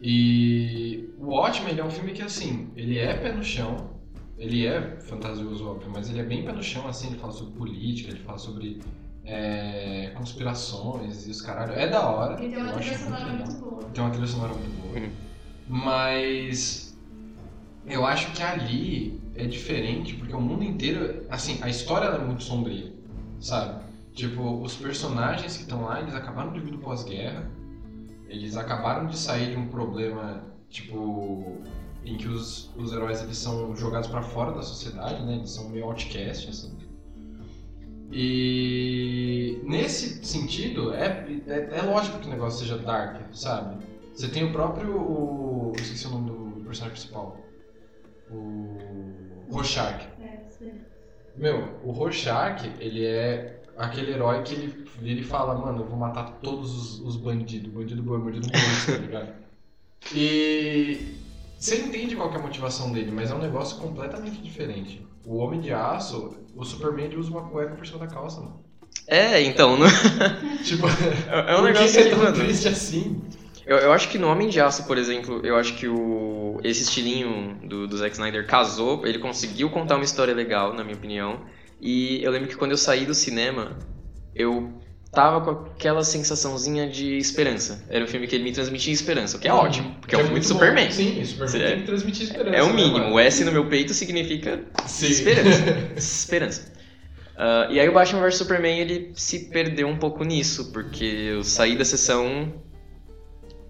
E 0.00 1.10
o 1.18 1.26
Watchmen 1.26 1.78
é 1.78 1.84
um 1.84 1.90
filme 1.90 2.12
que 2.12 2.22
assim, 2.22 2.70
ele 2.76 2.98
é 2.98 3.16
pé 3.16 3.32
no 3.32 3.42
chão. 3.42 3.98
Ele 4.36 4.66
é 4.66 5.00
fantasioso, 5.00 5.68
óbvio, 5.68 5.90
mas 5.92 6.08
ele 6.08 6.20
é 6.20 6.22
bem 6.22 6.44
pé 6.44 6.52
no 6.52 6.62
chão, 6.62 6.86
assim, 6.86 7.08
ele 7.08 7.18
fala 7.18 7.32
sobre 7.32 7.54
política, 7.54 8.12
ele 8.12 8.20
fala 8.20 8.38
sobre 8.38 8.80
é, 9.28 10.10
conspirações 10.16 11.26
e 11.26 11.30
os 11.30 11.42
caralho. 11.42 11.72
É 11.72 11.86
da 11.86 12.08
hora. 12.08 12.42
E 12.42 12.48
tem 12.48 12.58
uma 12.58 12.72
trilha 12.72 12.98
sonora 12.98 13.24
legal. 13.24 13.46
muito 13.46 13.60
boa. 13.60 13.84
Tem 13.84 14.04
uma 14.04 14.10
trilha 14.10 14.26
sonora 14.26 14.54
muito 14.54 14.82
boa. 14.82 14.98
Uhum. 14.98 15.10
Mas 15.68 16.98
eu 17.86 18.06
acho 18.06 18.32
que 18.32 18.42
ali 18.42 19.20
é 19.34 19.46
diferente, 19.46 20.14
porque 20.14 20.34
o 20.34 20.40
mundo 20.40 20.64
inteiro, 20.64 21.26
assim, 21.28 21.58
a 21.62 21.68
história 21.68 22.06
é 22.06 22.18
muito 22.18 22.42
sombria, 22.42 22.92
sabe? 23.38 23.84
Tipo, 24.14 24.62
os 24.62 24.74
personagens 24.74 25.56
que 25.56 25.62
estão 25.62 25.82
lá, 25.82 26.00
eles 26.00 26.14
acabaram 26.14 26.52
de 26.52 26.60
vir 26.60 26.72
do 26.72 26.78
pós-guerra, 26.78 27.48
eles 28.26 28.56
acabaram 28.56 29.06
de 29.06 29.16
sair 29.16 29.50
de 29.50 29.56
um 29.56 29.68
problema, 29.68 30.42
tipo, 30.70 31.58
em 32.04 32.16
que 32.16 32.26
os, 32.26 32.74
os 32.76 32.92
heróis 32.92 33.22
eles 33.22 33.36
são 33.36 33.76
jogados 33.76 34.08
pra 34.08 34.22
fora 34.22 34.52
da 34.52 34.62
sociedade, 34.62 35.22
né? 35.24 35.36
Eles 35.36 35.50
são 35.50 35.68
meio 35.68 35.84
outcast, 35.84 36.48
assim. 36.48 36.77
E 38.10 39.60
nesse 39.64 40.24
sentido, 40.24 40.94
é, 40.94 41.26
é, 41.46 41.78
é 41.78 41.82
lógico 41.82 42.18
que 42.18 42.26
o 42.26 42.30
negócio 42.30 42.60
seja 42.60 42.78
dark, 42.78 43.20
sabe? 43.32 43.84
Você 44.14 44.28
tem 44.28 44.44
o 44.44 44.52
próprio. 44.52 44.96
O, 44.96 45.72
esqueci 45.76 46.06
o 46.06 46.10
nome 46.10 46.30
do 46.30 46.64
personagem 46.64 46.96
principal. 46.96 47.36
O. 48.30 49.46
Rorschach. 49.50 50.08
É, 50.20 50.40
sim. 50.48 50.72
Meu, 51.36 51.78
o 51.84 51.92
Rorschach, 51.92 52.70
ele 52.80 53.04
é 53.04 53.62
aquele 53.76 54.12
herói 54.12 54.42
que 54.42 54.54
ele, 54.54 54.88
ele 55.02 55.22
fala, 55.22 55.54
mano, 55.54 55.82
eu 55.82 55.86
vou 55.86 55.96
matar 55.96 56.38
todos 56.42 56.74
os, 56.74 57.00
os 57.00 57.16
bandidos. 57.16 57.70
Bandido 57.70 58.02
bom 58.02 58.16
é 58.16 58.18
bandido 58.18 58.48
morto, 58.48 58.86
tá 58.86 58.98
ligado? 58.98 59.34
E. 60.14 61.27
Você 61.58 61.76
entende 61.76 62.14
qual 62.14 62.30
que 62.30 62.36
é 62.36 62.38
a 62.38 62.42
motivação 62.42 62.92
dele, 62.92 63.10
mas 63.10 63.30
é 63.30 63.34
um 63.34 63.38
negócio 63.40 63.78
completamente 63.78 64.40
diferente. 64.40 65.04
O 65.26 65.38
Homem 65.38 65.60
de 65.60 65.72
Aço, 65.72 66.36
o 66.54 66.64
Superman 66.64 67.06
ele 67.06 67.16
usa 67.16 67.30
uma 67.30 67.48
cueca 67.48 67.74
por 67.74 67.86
cima 67.86 67.98
da 67.98 68.06
calça, 68.06 68.40
mano. 68.40 68.64
É, 69.06 69.42
então, 69.42 69.76
não- 69.76 69.86
Tipo, 70.64 70.86
é 70.86 71.54
um 71.56 71.60
por 71.60 71.72
que 71.72 71.72
negócio 71.72 71.92
que 71.92 71.98
é 71.98 72.02
que, 72.04 72.10
tão 72.10 72.18
mano, 72.18 72.36
triste 72.36 72.68
assim? 72.68 73.20
Eu, 73.66 73.76
eu 73.78 73.92
acho 73.92 74.08
que 74.08 74.18
no 74.18 74.28
Homem 74.28 74.48
de 74.48 74.60
Aço, 74.60 74.86
por 74.86 74.96
exemplo, 74.96 75.40
eu 75.44 75.56
acho 75.56 75.74
que 75.74 75.88
o, 75.88 76.60
esse 76.62 76.82
estilinho 76.82 77.58
do, 77.64 77.86
do 77.86 77.96
Zack 77.98 78.12
Snyder 78.12 78.46
casou, 78.46 79.06
ele 79.06 79.18
conseguiu 79.18 79.68
contar 79.68 79.96
uma 79.96 80.04
história 80.04 80.34
legal, 80.34 80.72
na 80.72 80.84
minha 80.84 80.96
opinião. 80.96 81.40
E 81.80 82.22
eu 82.22 82.30
lembro 82.30 82.48
que 82.48 82.56
quando 82.56 82.70
eu 82.70 82.78
saí 82.78 83.04
do 83.04 83.14
cinema, 83.14 83.78
eu 84.34 84.77
tava 85.12 85.40
com 85.40 85.50
aquela 85.50 86.04
sensaçãozinha 86.04 86.88
de 86.88 87.16
esperança. 87.18 87.84
Era 87.88 88.04
um 88.04 88.08
filme 88.08 88.26
que 88.26 88.34
ele 88.34 88.44
me 88.44 88.52
transmitia 88.52 88.92
esperança, 88.92 89.36
o 89.36 89.40
que 89.40 89.48
é 89.48 89.52
ótimo, 89.52 89.96
porque 90.00 90.14
é 90.14 90.18
um 90.18 90.22
filme 90.22 90.40
de 90.40 90.46
muito 90.46 90.54
bom. 90.54 90.60
Superman. 90.60 90.90
Sim, 90.92 91.24
Superman 91.24 91.62
É- 91.62 91.68
tem 91.70 91.80
que 91.80 91.86
transmitir 91.86 92.22
esperança. 92.24 92.56
É 92.56 92.62
o 92.62 92.66
né, 92.68 92.72
mínimo, 92.72 92.98
mano? 92.98 93.14
o 93.14 93.18
S 93.18 93.44
no 93.44 93.52
meu 93.52 93.66
peito 93.66 93.94
significa 93.94 94.60
Sim. 94.86 95.06
esperança. 95.06 95.64
esperança. 95.96 96.72
Ah, 97.36 97.68
e 97.70 97.78
aí 97.78 97.88
o 97.88 97.92
Batman 97.92 98.20
vs 98.22 98.36
Superman 98.36 98.78
ele 98.80 99.12
se 99.14 99.48
perdeu 99.50 99.86
um 99.86 99.96
pouco 99.96 100.24
nisso, 100.24 100.72
porque 100.72 101.04
eu 101.04 101.44
saí 101.44 101.76
da 101.76 101.84
sessão, 101.84 102.52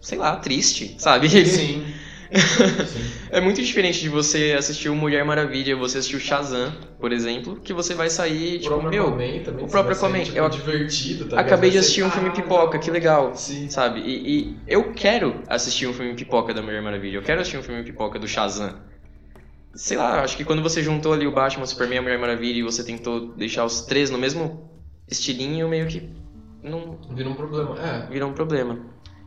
sei 0.01 0.17
lá, 0.19 0.37
triste, 0.37 0.97
sabe? 0.99 1.29
Sim. 1.29 1.85
É 3.31 3.41
muito 3.41 3.63
diferente 3.63 4.01
de 4.01 4.09
você 4.09 4.55
assistir 4.57 4.89
o 4.89 4.95
Mulher 4.95 5.25
Maravilha, 5.25 5.77
você 5.77 5.99
assistir 5.99 6.17
o 6.17 6.21
Shazam, 6.21 6.73
por 6.99 7.13
exemplo, 7.13 7.61
que 7.61 7.73
você 7.75 7.95
vai 7.95 8.09
sair, 8.09 8.57
O 8.57 8.61
tipo, 8.61 8.69
próprio 8.69 8.91
meu, 8.91 9.09
Aquaman 9.09 9.63
o 9.63 9.69
próprio 9.69 9.97
Aquaman, 9.97 10.23
tipo, 10.25 10.37
eu 10.39 10.49
divertido, 10.49 11.27
tá 11.27 11.41
acabei 11.41 11.71
de 11.71 11.79
assistir 11.79 12.03
um 12.03 12.11
filme 12.11 12.31
"Ah, 12.31 12.33
pipoca, 12.33 12.79
que 12.79 12.91
legal. 12.91 13.35
Sim. 13.35 13.69
Sabe? 13.69 14.01
E, 14.01 14.31
e 14.31 14.57
eu 14.67 14.93
quero 14.93 15.43
assistir 15.47 15.87
um 15.87 15.93
filme 15.93 16.15
pipoca 16.15 16.55
da 16.55 16.63
Mulher 16.63 16.81
Maravilha, 16.83 17.17
eu 17.17 17.23
quero 17.23 17.41
assistir 17.41 17.59
um 17.59 17.63
filme 17.63 17.83
pipoca 17.83 18.19
do 18.19 18.27
Shazam. 18.27 18.77
Sei 19.75 19.97
lá, 19.97 20.23
acho 20.23 20.37
que 20.37 20.45
quando 20.45 20.63
você 20.63 20.83
juntou 20.83 21.13
ali 21.13 21.27
o 21.27 21.33
Batman, 21.33 21.65
o 21.65 21.67
Superman 21.67 21.97
e 21.97 21.99
a 21.99 22.03
Mulher 22.03 22.19
Maravilha 22.19 22.59
e 22.59 22.63
você 22.63 22.83
tentou 22.83 23.35
deixar 23.35 23.65
os 23.65 23.83
três 23.83 24.11
no 24.11 24.19
mesmo 24.19 24.69
estilinho, 25.07 25.69
meio 25.69 25.87
que 25.87 26.11
não 26.63 26.99
Vira 27.11 27.29
um 27.29 27.35
problema. 27.35 27.77
É. 27.79 28.11
virou 28.11 28.31
um 28.31 28.33
problema. 28.33 28.79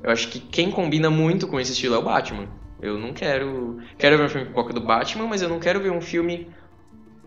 Eu 0.03 0.09
acho 0.09 0.27
que 0.29 0.39
quem 0.39 0.71
combina 0.71 1.09
muito 1.09 1.47
com 1.47 1.59
esse 1.59 1.71
estilo 1.71 1.95
é 1.95 1.97
o 1.99 2.01
Batman. 2.03 2.47
Eu 2.81 2.97
não 2.97 3.13
quero. 3.13 3.79
Quero 3.97 4.17
ver 4.17 4.23
um 4.25 4.29
filme 4.29 4.47
pipoca 4.47 4.73
do 4.73 4.81
Batman, 4.81 5.27
mas 5.27 5.41
eu 5.41 5.49
não 5.49 5.59
quero 5.59 5.79
ver 5.79 5.91
um 5.91 6.01
filme 6.01 6.47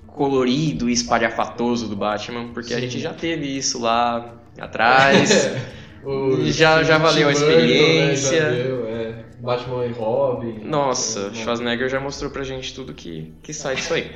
colorido 0.06 0.88
e 0.88 0.92
espalhafatoso 0.92 1.88
do 1.88 1.96
Batman, 1.96 2.48
porque 2.52 2.72
a 2.72 2.76
Sim. 2.76 2.82
gente 2.82 3.00
já 3.00 3.12
teve 3.12 3.46
isso 3.56 3.80
lá 3.80 4.34
atrás. 4.58 5.30
O 6.04 6.44
Já- 6.52 6.82
já 6.82 6.98
valeu 6.98 7.30
a 7.30 7.32
Burton, 7.32 7.46
né, 7.46 7.52
experiência. 8.12 8.40
já 8.42 8.50
deu, 8.50 8.86
é. 8.86 9.24
Batman 9.40 9.86
e 9.86 9.92
Robin. 9.92 10.58
Nossa, 10.62 11.30
É, 11.32 11.34
Schwarzenegger 11.34 11.88
já 11.88 11.98
mostrou 11.98 12.30
pra 12.30 12.42
gente 12.44 12.74
tudo 12.74 12.92
que, 12.92 13.32
que 13.42 13.54
sai 13.54 13.76
disso 13.76 13.94
aí. 13.94 14.10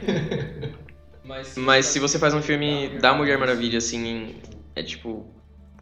Mas, 1.25 1.57
Mas 1.57 1.87
se 1.87 1.99
você 1.99 2.19
faz 2.19 2.35
um 2.35 2.43
filme 2.43 2.91
da 3.01 3.15
Mulher 3.15 3.39
Maravilha, 3.39 3.79
assim, 3.79 4.35
é 4.77 4.83
tipo. 4.83 5.27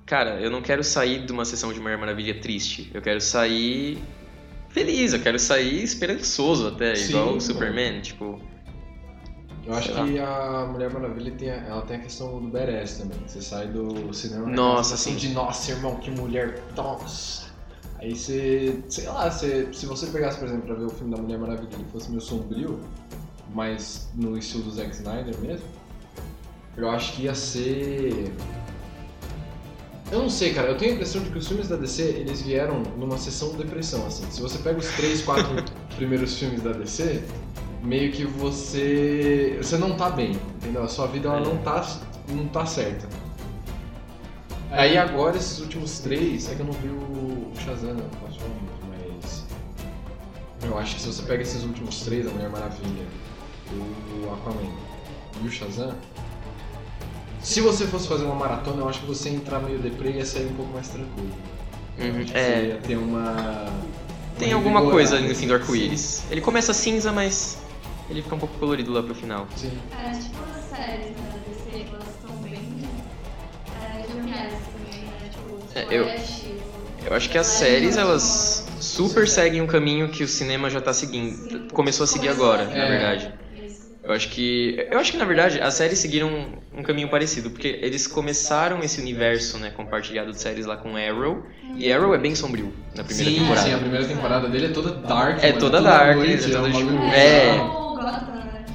Cara, 0.06 0.40
eu 0.40 0.48
não 0.48 0.62
quero 0.62 0.84
sair 0.84 1.26
de 1.26 1.32
uma 1.32 1.44
sessão 1.44 1.72
de 1.72 1.80
Mulher 1.80 1.98
Maravilha 1.98 2.40
triste. 2.40 2.88
Eu 2.94 3.02
quero 3.02 3.20
sair 3.20 3.98
feliz, 4.76 5.14
eu 5.14 5.20
quero 5.22 5.38
sair 5.38 5.82
esperançoso 5.82 6.68
até, 6.68 6.94
Sim, 6.94 7.08
igual 7.08 7.36
o 7.36 7.40
Superman, 7.40 8.00
tipo. 8.02 8.38
Eu 9.64 9.74
acho 9.74 9.88
que 9.92 10.18
a 10.18 10.68
Mulher 10.70 10.90
Maravilha 10.92 11.32
tem, 11.32 11.50
a- 11.50 11.56
ela 11.66 11.82
tem 11.82 11.96
a 11.96 12.00
questão 12.00 12.40
do 12.40 12.48
badass 12.48 12.98
também. 12.98 13.18
Você 13.26 13.40
sai 13.40 13.66
do 13.68 14.12
cinema 14.14 14.46
Nossa, 14.46 14.54
com 14.54 14.78
a 14.78 14.84
sensação 14.84 15.12
sim. 15.14 15.18
de 15.18 15.28
nossa, 15.34 15.70
irmão, 15.72 15.96
que 15.96 16.10
mulher, 16.10 16.62
nossa. 16.76 17.46
Aí 17.98 18.14
você, 18.14 18.78
sei 18.88 19.06
lá, 19.06 19.30
você, 19.30 19.66
se 19.72 19.86
você 19.86 20.06
pegasse, 20.08 20.38
por 20.38 20.46
exemplo, 20.46 20.66
pra 20.66 20.74
ver 20.76 20.84
o 20.84 20.90
filme 20.90 21.16
da 21.16 21.20
Mulher 21.20 21.38
Maravilha 21.38 21.70
e 21.80 21.90
fosse 21.90 22.10
meio 22.10 22.20
sombrio, 22.20 22.78
mas 23.54 24.08
no 24.14 24.36
estilo 24.38 24.64
do 24.64 24.70
Zack 24.70 24.90
Snyder 24.94 25.36
mesmo, 25.40 25.66
eu 26.76 26.88
acho 26.90 27.14
que 27.14 27.22
ia 27.22 27.34
ser... 27.34 28.30
Eu 30.12 30.20
não 30.20 30.30
sei, 30.30 30.54
cara, 30.54 30.68
eu 30.68 30.76
tenho 30.78 30.92
a 30.92 30.94
impressão 30.94 31.20
de 31.22 31.30
que 31.30 31.38
os 31.38 31.48
filmes 31.48 31.68
da 31.68 31.76
DC, 31.76 32.02
eles 32.02 32.40
vieram 32.42 32.80
numa 32.96 33.18
sessão 33.18 33.50
de 33.50 33.56
depressão, 33.58 34.06
assim. 34.06 34.24
Se 34.30 34.40
você 34.40 34.58
pega 34.58 34.78
os 34.78 34.86
três, 34.92 35.22
quatro 35.22 35.46
primeiros 35.96 36.38
filmes 36.38 36.62
da 36.62 36.72
DC, 36.72 37.22
meio 37.82 38.12
que 38.12 38.24
você 38.24 39.58
você 39.60 39.76
não 39.76 39.96
tá 39.96 40.10
bem, 40.10 40.32
entendeu? 40.56 40.84
A 40.84 40.88
sua 40.88 41.06
vida 41.08 41.28
ela 41.28 41.38
É. 41.40 41.44
não 41.44 41.56
tá 41.58 41.84
não 42.28 42.46
tá 42.48 42.64
certa. 42.66 43.08
Aí 44.70 44.96
agora 44.96 45.36
esses 45.36 45.58
últimos 45.60 45.98
três, 46.00 46.50
é 46.50 46.54
que 46.54 46.60
eu 46.60 46.66
não 46.66 46.72
vi 46.72 46.88
o 46.88 47.52
Shazam, 47.64 47.94
não 47.94 48.08
posso 48.20 48.38
falar 48.38 48.50
muito, 48.50 48.86
mas 49.22 49.44
eu 50.64 50.78
acho 50.78 50.96
que 50.96 51.00
se 51.00 51.06
você 51.12 51.22
pega 51.22 51.42
esses 51.42 51.62
últimos 51.64 52.00
três, 52.00 52.26
a 52.26 52.30
Mulher 52.30 52.50
Maravilha, 52.50 53.06
o 53.72 54.32
Aquaman 54.34 54.70
e 55.42 55.46
o 55.46 55.50
Shazam, 55.50 55.94
se 57.42 57.60
você 57.60 57.86
fosse 57.86 58.08
fazer 58.08 58.24
uma 58.24 58.34
maratona, 58.34 58.82
eu 58.82 58.88
acho 58.88 59.00
que 59.00 59.06
você 59.06 59.28
ia 59.30 59.36
entrar 59.36 59.60
meio 59.60 59.78
deprê 59.78 60.10
e 60.10 60.16
ia 60.16 60.26
sair 60.26 60.46
um 60.46 60.54
pouco 60.54 60.72
mais 60.72 60.88
tranquilo. 60.88 61.30
Uhum, 61.98 62.20
é. 62.34 62.60
Você 62.60 62.66
ia 62.68 62.76
ter 62.78 62.96
uma 62.96 63.66
Tem 64.38 64.48
uma 64.48 64.56
alguma 64.56 64.82
coisa 64.90 65.16
ali 65.16 65.28
no 65.28 65.34
fim 65.34 65.46
do 65.46 65.54
arco-íris. 65.54 66.24
Ele 66.30 66.40
começa 66.40 66.72
cinza, 66.74 67.10
mas 67.12 67.58
ele 68.10 68.22
fica 68.22 68.34
um 68.34 68.38
pouco 68.38 68.58
colorido 68.58 68.92
lá 68.92 69.02
pro 69.02 69.14
final. 69.14 69.46
Sim. 69.56 69.70
É, 69.92 70.10
tipo 70.10 70.36
as 70.42 70.64
séries 70.76 71.06
né, 71.16 71.32
da 71.32 71.38
DC, 71.48 71.86
elas 71.92 72.04
são 72.26 72.36
bem 72.38 72.82
é, 73.80 74.12
joviais 74.12 74.52
também, 74.72 75.00
né? 75.02 75.30
Tipo, 75.30 75.58
É, 75.74 75.86
eu- 75.90 76.10
Eu 77.08 77.14
acho 77.14 77.30
que 77.30 77.38
as 77.38 77.46
séries, 77.46 77.96
elas 77.96 78.66
super 78.80 79.28
seguem 79.28 79.62
um 79.62 79.66
caminho 79.66 80.08
que 80.08 80.24
o 80.24 80.28
cinema 80.28 80.68
já 80.68 80.80
tá 80.80 80.92
seguindo. 80.92 81.60
Começou 81.72 82.02
a 82.02 82.06
seguir 82.08 82.28
agora, 82.28 82.64
na 82.64 82.74
É. 82.84 82.88
verdade. 82.88 83.32
Eu 84.06 84.12
acho 84.14 84.28
que. 84.28 84.86
Eu 84.88 84.98
acho 85.00 85.10
que 85.10 85.18
na 85.18 85.24
verdade 85.24 85.60
as 85.60 85.74
séries 85.74 85.98
seguiram 85.98 86.28
um, 86.28 86.78
um 86.78 86.82
caminho 86.82 87.08
parecido, 87.08 87.50
porque 87.50 87.66
eles 87.82 88.06
começaram 88.06 88.80
esse 88.82 89.00
universo, 89.00 89.58
né, 89.58 89.70
compartilhado 89.70 90.30
de 90.30 90.40
séries 90.40 90.64
lá 90.64 90.76
com 90.76 90.96
Arrow. 90.96 91.44
E 91.74 91.92
Arrow 91.92 92.14
é 92.14 92.18
bem 92.18 92.34
sombrio 92.34 92.72
na 92.94 93.02
primeira 93.02 93.30
sim, 93.32 93.38
temporada. 93.40 93.66
sim, 93.66 93.74
a 93.74 93.78
primeira 93.78 94.04
temporada 94.06 94.48
dele 94.48 94.66
é 94.66 94.68
toda 94.68 94.92
dark. 94.92 95.42
É 95.42 95.48
mano, 95.48 95.58
toda 95.58 95.78
toda 95.78 95.90
dark, 95.90 96.16
noite, 96.16 96.44
é 96.44 96.54
toda 96.54 96.68
um 96.68 96.72
tipo- 96.72 96.92
É. 97.12 97.86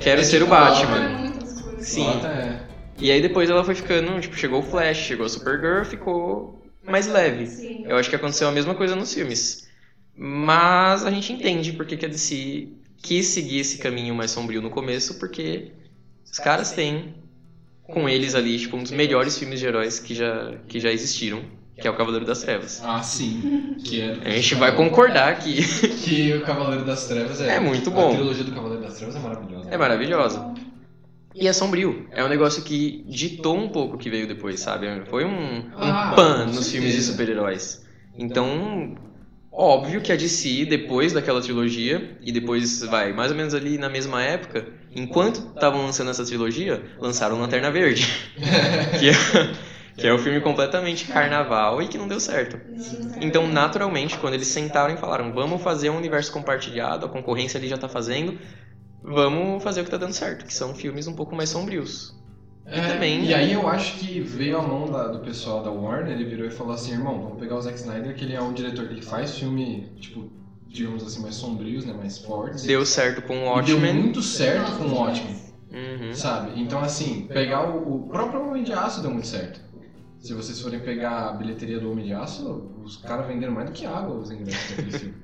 Quero 0.02 0.22
É 0.22 0.24
ser 0.24 0.38
o 0.38 0.40
tipo 0.46 0.50
Batman. 0.50 1.18
Coisas. 1.32 1.64
Sim. 1.80 2.22
É. 2.26 2.60
E 3.00 3.10
aí 3.10 3.22
depois 3.22 3.50
ela 3.50 3.64
foi 3.64 3.74
ficando, 3.74 4.20
tipo, 4.20 4.36
chegou 4.36 4.60
o 4.60 4.64
Flash, 4.64 4.98
chegou 4.98 5.26
a 5.26 5.30
Supergirl, 5.30 5.84
ficou 5.86 6.62
mais 6.86 7.08
leve. 7.08 7.48
Sim. 7.48 7.84
Eu 7.86 7.98
acho 7.98 8.10
que 8.10 8.16
aconteceu 8.16 8.48
a 8.48 8.52
mesma 8.52 8.76
coisa 8.76 8.96
nos 8.96 9.14
filmes. 9.14 9.68
Mas 10.16 11.06
a 11.06 11.10
gente 11.10 11.32
entende 11.32 11.72
porque 11.74 11.96
que 11.96 12.06
a 12.06 12.10
DC 12.10 12.68
quis 13.02 13.28
seguir 13.28 13.60
esse 13.60 13.78
caminho 13.78 14.14
mais 14.16 14.32
sombrio 14.32 14.62
no 14.62 14.70
começo, 14.70 15.20
porque 15.20 15.72
os 16.32 16.38
caras 16.40 16.72
têm 16.72 17.16
com 17.84 18.08
eles 18.08 18.36
ali, 18.36 18.58
tipo, 18.58 18.78
um 18.78 18.84
dos 18.84 18.92
melhores 18.92 19.38
filmes 19.38 19.60
de 19.60 19.66
heróis 19.66 20.00
que 20.00 20.14
já, 20.16 20.54
que 20.68 20.80
já 20.80 20.92
existiram, 20.92 21.42
que 21.80 21.88
é 21.88 21.92
o 21.92 21.96
Cavaleiro 21.96 22.26
das 22.26 22.42
Trevas. 22.42 22.82
Ah, 22.86 23.02
sim. 23.04 23.76
Que 23.84 24.02
é 24.02 24.12
A 24.24 24.30
gente 24.30 24.56
vai 24.56 24.74
concordar 24.76 25.40
que 25.40 25.62
Que 26.06 26.34
o 26.34 26.42
Cavaleiro 26.44 26.86
das 26.86 27.08
Trevas 27.08 27.42
é. 27.42 27.56
É 27.56 27.60
muito 27.60 27.90
bom. 27.92 28.12
A 28.12 28.16
trilogia 28.16 28.44
do 28.44 28.52
Cavaleiro 28.52 28.84
das 28.84 28.96
Trevas 28.96 29.16
é 29.16 29.20
maravilhosa. 29.20 29.70
é 29.70 29.78
maravilhosa. 29.78 30.54
E 31.34 31.48
é 31.48 31.54
sombrio. 31.54 32.08
É 32.12 32.24
um 32.24 32.28
negócio 32.30 32.62
que 32.64 33.04
ditou 33.08 33.58
um 33.58 33.70
pouco 33.70 33.96
o 33.96 33.98
que 33.98 34.10
veio 34.10 34.28
depois, 34.28 34.60
sabe? 34.60 34.88
Foi 35.10 35.24
um, 35.26 35.60
um 35.60 35.72
Ah, 35.78 36.14
pan 36.16 36.46
nos 36.46 36.70
filmes 36.72 36.94
de 36.94 37.02
super-heróis. 37.02 37.86
Então, 38.18 38.96
óbvio 39.52 40.02
que 40.02 40.12
a 40.12 40.16
DC, 40.16 40.66
depois 40.66 41.14
daquela 41.14 41.42
trilogia, 41.42 42.18
e 42.22 42.32
depois, 42.32 42.82
vai, 42.82 43.12
mais 43.12 43.32
ou 43.32 43.38
menos 43.38 43.54
ali 43.54 43.78
na 43.78 43.90
mesma 43.90 44.24
época, 44.24 44.66
enquanto 44.96 45.54
estavam 45.54 45.86
lançando 45.86 46.10
essa 46.10 46.26
trilogia, 46.26 46.84
lançaram 47.00 47.40
Lanterna 47.40 47.70
Verde. 47.70 48.08
que, 49.00 49.10
é, 49.10 49.54
que 49.98 50.08
é 50.08 50.14
o 50.14 50.20
filme 50.20 50.40
completamente 50.40 51.06
carnaval 51.06 51.82
e 51.82 51.88
que 51.88 51.98
não 51.98 52.08
deu 52.08 52.20
certo. 52.20 52.60
Então, 53.20 53.48
naturalmente, 53.48 54.18
quando 54.18 54.36
eles 54.36 54.48
sentaram 54.48 54.94
e 54.94 54.98
falaram, 54.98 55.34
vamos 55.34 55.62
fazer 55.62 55.90
um 55.90 55.98
universo 55.98 56.32
compartilhado, 56.32 57.06
a 57.06 57.10
concorrência 57.10 57.58
ali 57.58 57.68
já 57.68 57.78
tá 57.78 57.90
fazendo, 57.90 58.40
vamos 59.04 59.62
fazer 59.64 59.82
o 59.82 59.84
que 59.84 59.92
tá 59.92 59.98
dando 59.98 60.14
certo, 60.14 60.46
que 60.46 60.54
são 60.54 60.74
filmes 60.74 61.08
um 61.08 61.14
pouco 61.14 61.36
mais 61.36 61.50
sombrios. 61.50 62.21
É, 62.66 62.88
também- 62.94 63.26
E 63.26 63.34
aí 63.34 63.54
eu 63.54 63.68
acho 63.68 63.98
que 64.00 64.20
veio 64.22 64.58
a 64.58 64.62
mão 64.62 64.90
da- 64.90 65.08
do 65.08 65.20
pessoal 65.20 65.64
da 65.64 65.72
Warner, 65.72 66.14
ele 66.14 66.26
virou 66.26 66.46
e 66.48 66.52
falou 66.52 66.74
assim, 66.74 66.92
irmão, 66.92 67.22
vamos 67.22 67.40
pegar 67.40 67.56
o 67.58 67.62
Zack 67.62 67.78
Snyder, 67.78 68.16
que 68.16 68.24
ele 68.24 68.34
é 68.34 68.42
um 68.42 68.54
diretor 68.54 68.88
que 68.88 69.02
faz 69.02 69.38
filme, 69.38 69.90
tipo, 70.00 70.30
digamos 70.68 71.04
assim, 71.04 71.22
mais 71.22 71.36
sombrios, 71.36 71.86
né, 71.86 71.94
mais 71.94 72.20
fortes. 72.20 72.64
Deu 72.64 72.86
certo 72.86 73.22
com 73.24 73.34
o 73.34 73.60
E 73.60 73.64
deu 73.64 73.76
Watchmen. 73.78 73.94
muito 73.94 74.22
certo 74.22 74.78
com 74.78 74.86
o 74.86 74.94
Watchmen, 74.96 75.36
Uhum. 75.72 76.14
sabe? 76.14 76.62
Então 76.62 76.80
assim, 76.80 77.28
pegar 77.34 77.70
o, 77.70 77.96
o 78.06 78.08
próprio 78.08 78.48
Homem 78.48 78.64
de 78.64 78.72
Aço 78.74 79.02
deu 79.02 79.12
muito 79.12 79.28
certo. 79.28 79.60
Se 80.20 80.34
vocês 80.34 80.62
forem 80.62 80.80
pegar 80.80 81.30
a 81.30 81.34
bilheteria 81.34 81.80
do 81.80 81.92
Homem 81.92 82.06
de 82.06 82.14
Aço, 82.14 82.72
os 82.84 82.98
caras 82.98 83.26
venderam 83.28 83.54
mais 83.54 83.70
do 83.70 83.74
que 83.74 83.86
água 83.88 84.16
os 84.16 84.30
ingressos 84.30 84.70
daquele 84.70 84.92
filme. 84.92 85.16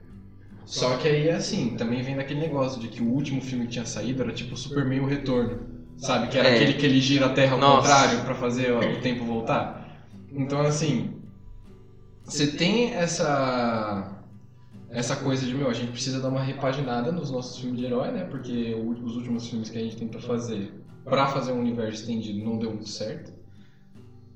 Só 0.65 0.97
que 0.97 1.07
aí, 1.07 1.29
assim, 1.29 1.75
também 1.77 2.01
vem 2.01 2.15
daquele 2.17 2.41
negócio 2.41 2.81
de 2.81 2.87
que 2.89 3.01
o 3.01 3.07
último 3.07 3.39
filme 3.39 3.65
que 3.67 3.73
tinha 3.73 3.85
saído 3.85 4.23
era 4.23 4.33
tipo 4.33 4.57
Superman 4.57 4.99
o 5.01 5.05
Retorno. 5.05 5.76
Sabe? 5.97 6.27
Que 6.27 6.37
era 6.37 6.47
É. 6.49 6.55
aquele 6.55 6.73
que 6.73 6.85
ele 6.85 7.01
gira 7.01 7.25
a 7.25 7.29
Terra 7.29 7.53
ao 7.53 7.59
Nossa. 7.59 7.81
contrário 7.89 8.21
pra 8.23 8.35
fazer 8.35 8.71
o 8.71 9.01
tempo 9.01 9.25
voltar. 9.25 9.97
Então, 10.31 10.61
assim, 10.61 11.11
você 12.23 12.47
tem 12.47 12.93
essa 12.93 14.13
essa 14.89 15.17
coisa 15.17 15.45
de, 15.45 15.53
meu, 15.53 15.69
a 15.69 15.73
gente 15.73 15.91
precisa 15.91 16.21
dar 16.21 16.29
uma 16.29 16.41
repaginada 16.41 17.11
nos 17.11 17.29
nossos 17.29 17.59
filmes 17.59 17.77
de 17.79 17.85
herói, 17.85 18.09
né? 18.11 18.23
Porque 18.23 18.73
os 18.73 19.15
últimos 19.17 19.47
filmes 19.49 19.69
que 19.69 19.77
a 19.77 19.81
gente 19.81 19.97
tentou 19.97 20.21
fazer 20.21 20.71
pra 21.03 21.27
fazer 21.27 21.51
um 21.51 21.59
universo 21.59 22.01
estendido 22.01 22.43
não 22.43 22.57
deu 22.57 22.69
muito 22.69 22.87
certo. 22.89 23.33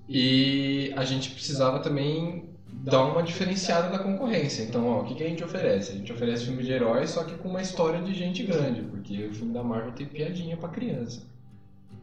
E 0.10 0.92
a 0.98 1.06
gente 1.06 1.32
precisava 1.32 1.80
também 1.80 2.50
dar 2.84 3.04
uma 3.04 3.24
diferenciada 3.24 3.90
da 3.90 4.00
concorrência. 4.00 4.64
Então, 4.64 4.88
ó, 4.88 5.02
o 5.02 5.06
que, 5.06 5.16
que 5.16 5.24
a 5.24 5.30
gente 5.30 5.44
oferece? 5.44 5.94
A 5.94 5.96
gente 5.96 6.12
oferece 6.12 6.46
filme 6.46 6.64
de 6.64 6.72
herói, 6.72 7.08
só 7.08 7.24
que 7.24 7.36
com 7.36 7.48
uma 7.50 7.62
história 7.62 8.02
de 8.02 8.14
gente 8.14 8.44
grande, 8.44 8.82
porque 8.82 9.28
o 9.28 9.34
filme 9.34 9.54
da 9.54 9.64
Marvel 9.64 9.94
tem 9.94 10.06
piadinha 10.06 10.58
pra 10.58 10.68
criança. 10.70 11.22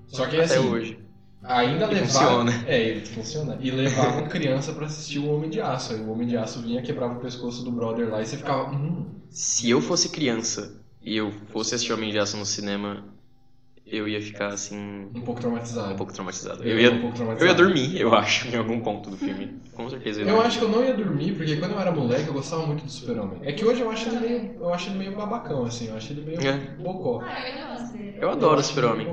Só 0.08 0.26
que 0.26 0.36
Até 0.36 0.56
assim, 0.56 0.68
hoje. 0.68 0.98
ainda 1.42 1.84
E 1.86 1.94
levar... 1.94 2.06
funciona. 2.06 2.64
É, 2.66 2.82
ele 2.82 3.06
funciona. 3.06 3.58
E 3.60 3.70
levavam 3.70 4.26
criança 4.28 4.72
pra 4.72 4.86
assistir 4.86 5.18
o 5.20 5.30
Homem 5.32 5.48
de 5.50 5.60
Aço. 5.60 5.92
Aí 5.94 6.00
o 6.00 6.10
Homem 6.10 6.26
de 6.26 6.36
Aço 6.36 6.60
vinha, 6.60 6.82
quebrava 6.82 7.14
o 7.14 7.20
pescoço 7.20 7.62
do 7.64 7.70
brother 7.70 8.08
lá 8.10 8.20
e 8.20 8.26
você 8.26 8.36
ficava... 8.36 8.70
Hum, 8.70 9.06
Se 9.30 9.68
eu 9.70 9.80
fosse 9.80 10.08
criança 10.08 10.80
e 11.02 11.16
eu 11.16 11.30
fosse 11.52 11.74
assistir 11.74 11.92
Homem 11.92 12.10
de 12.10 12.18
Aço 12.18 12.36
no 12.36 12.46
cinema, 12.46 13.04
eu 13.90 14.08
ia 14.08 14.20
ficar 14.20 14.48
assim, 14.48 14.76
um 15.14 15.20
pouco 15.22 15.40
traumatizado. 15.40 15.92
um 15.92 15.96
pouco 15.96 16.12
traumatizado. 16.12 16.62
Eu 16.64 16.70
Eu 16.70 16.80
ia 16.80 16.90
um 16.90 17.00
pouco 17.00 17.08
eu 17.08 17.14
traumatizado. 17.16 17.50
ia 17.50 17.54
dormir, 17.66 18.00
eu 18.00 18.14
acho, 18.14 18.48
em 18.48 18.56
algum 18.56 18.80
ponto 18.80 19.10
do 19.10 19.16
filme. 19.16 19.60
Com 19.74 19.88
certeza 19.88 20.20
eu 20.20 20.26
ia 20.26 20.32
Eu 20.32 20.40
acho 20.40 20.58
que 20.58 20.64
eu 20.64 20.68
não 20.68 20.84
ia 20.84 20.94
dormir, 20.94 21.32
porque 21.34 21.56
quando 21.56 21.72
eu 21.72 21.80
era 21.80 21.90
moleque 21.92 22.28
eu 22.28 22.34
gostava 22.34 22.66
muito 22.66 22.84
do 22.84 22.90
Super-Homem. 22.90 23.40
É 23.44 23.52
que 23.52 23.64
hoje 23.64 23.80
eu 23.80 23.90
acho 23.90 24.08
ele 24.08 24.18
meio, 24.20 24.54
eu 24.60 24.74
acho 24.74 24.90
ele 24.90 24.98
meio 24.98 25.12
babacão, 25.16 25.64
assim, 25.64 25.88
eu 25.88 25.96
acho 25.96 26.12
ele 26.12 26.22
meio 26.22 26.40
É. 26.42 26.52
bocó. 26.78 27.22
Eu. 28.20 28.28
Eu 28.28 28.30
adoro 28.30 28.60
o 28.60 28.64
Super-Homem. 28.64 29.06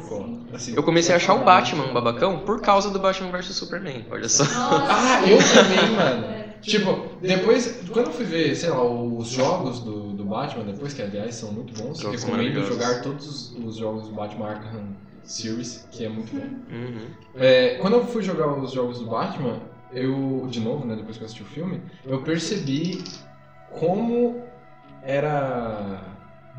Assim, 0.53 0.73
Eu 0.75 0.81
comecei 0.83 1.13
a 1.13 1.17
achar 1.17 1.33
o 1.35 1.43
Batman 1.43 1.83
um 1.85 1.93
babacão 1.93 2.39
por 2.39 2.61
causa 2.61 2.89
do 2.89 2.97
Batman 2.99 3.29
vs 3.31 3.55
Superman, 3.55 4.05
olha 4.09 4.27
só. 4.27 4.43
Ah, 4.43 5.21
eu 5.29 5.37
também, 5.37 5.95
mano. 5.95 6.34
É. 6.65 6.69
Tipo, 6.69 7.09
depois, 7.21 7.81
quando 7.91 8.07
eu 8.07 8.13
fui 8.13 8.25
ver, 8.25 8.55
sei 8.55 8.69
lá, 8.69 8.83
os 8.83 9.27
jogos 9.27 9.79
do, 9.81 10.13
do 10.13 10.25
Batman, 10.25 10.63
depois, 10.65 10.93
que 10.93 11.01
aliás 11.01 11.35
são 11.35 11.51
muito 11.51 11.73
bons, 11.73 11.99
Jogos 11.99 12.23
recomendo 12.23 12.53
maravilhosos. 12.53 12.69
jogar 12.69 13.01
todos 13.01 13.27
os, 13.27 13.65
os 13.65 13.77
jogos 13.77 14.07
do 14.07 14.15
Batman 14.15 14.47
Arkham 14.49 14.87
Series, 15.23 15.87
que 15.91 16.03
é 16.05 16.09
muito 16.09 16.35
bom. 16.35 16.45
Uhum. 16.75 17.07
É, 17.35 17.75
quando 17.81 17.93
eu 17.93 18.05
fui 18.07 18.23
jogar 18.23 18.47
os 18.47 18.71
jogos 18.71 18.99
do 18.99 19.05
Batman, 19.05 19.59
eu, 19.91 20.47
de 20.49 20.59
novo, 20.59 20.85
né, 20.85 20.95
depois 20.95 21.17
que 21.17 21.23
eu 21.23 21.25
assisti 21.25 21.43
o 21.43 21.45
filme, 21.45 21.81
eu 22.05 22.21
percebi 22.21 23.03
como 23.71 24.41
era 25.03 26.01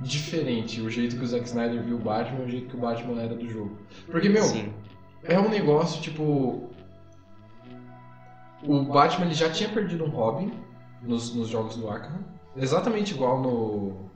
diferente 0.00 0.80
o 0.80 0.90
jeito 0.90 1.16
que 1.16 1.24
o 1.24 1.26
Zack 1.26 1.46
Snyder 1.46 1.82
viu 1.82 1.96
o 1.96 2.00
Batman 2.00 2.42
e 2.42 2.44
o 2.44 2.48
jeito 2.48 2.68
que 2.68 2.76
o 2.76 2.80
Batman 2.80 3.20
era 3.20 3.34
do 3.34 3.48
jogo. 3.48 3.76
Porque, 4.10 4.28
meu, 4.28 4.42
Sim. 4.44 4.72
é 5.24 5.38
um 5.38 5.48
negócio 5.48 6.00
tipo. 6.00 6.70
O 8.62 8.84
Batman 8.84 9.26
ele 9.26 9.34
já 9.34 9.50
tinha 9.50 9.68
perdido 9.68 10.04
um 10.04 10.08
Robin 10.08 10.52
nos, 11.02 11.34
nos 11.34 11.48
jogos 11.48 11.76
do 11.76 11.88
Arkham, 11.88 12.24
exatamente 12.56 13.12
igual 13.14 13.40
no, 13.40 14.10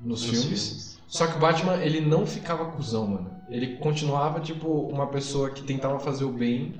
nos, 0.00 0.26
Nos 0.26 0.42
filmes. 0.42 1.00
Só 1.06 1.26
que 1.26 1.36
o 1.36 1.40
Batman 1.40 1.76
ele 1.76 2.00
não 2.00 2.26
ficava 2.26 2.66
cuzão, 2.66 3.06
mano. 3.06 3.30
Ele 3.48 3.76
continuava 3.76 4.40
tipo 4.40 4.68
uma 4.68 5.06
pessoa 5.06 5.50
que 5.50 5.62
tentava 5.62 5.98
fazer 5.98 6.24
o 6.24 6.32
bem 6.32 6.74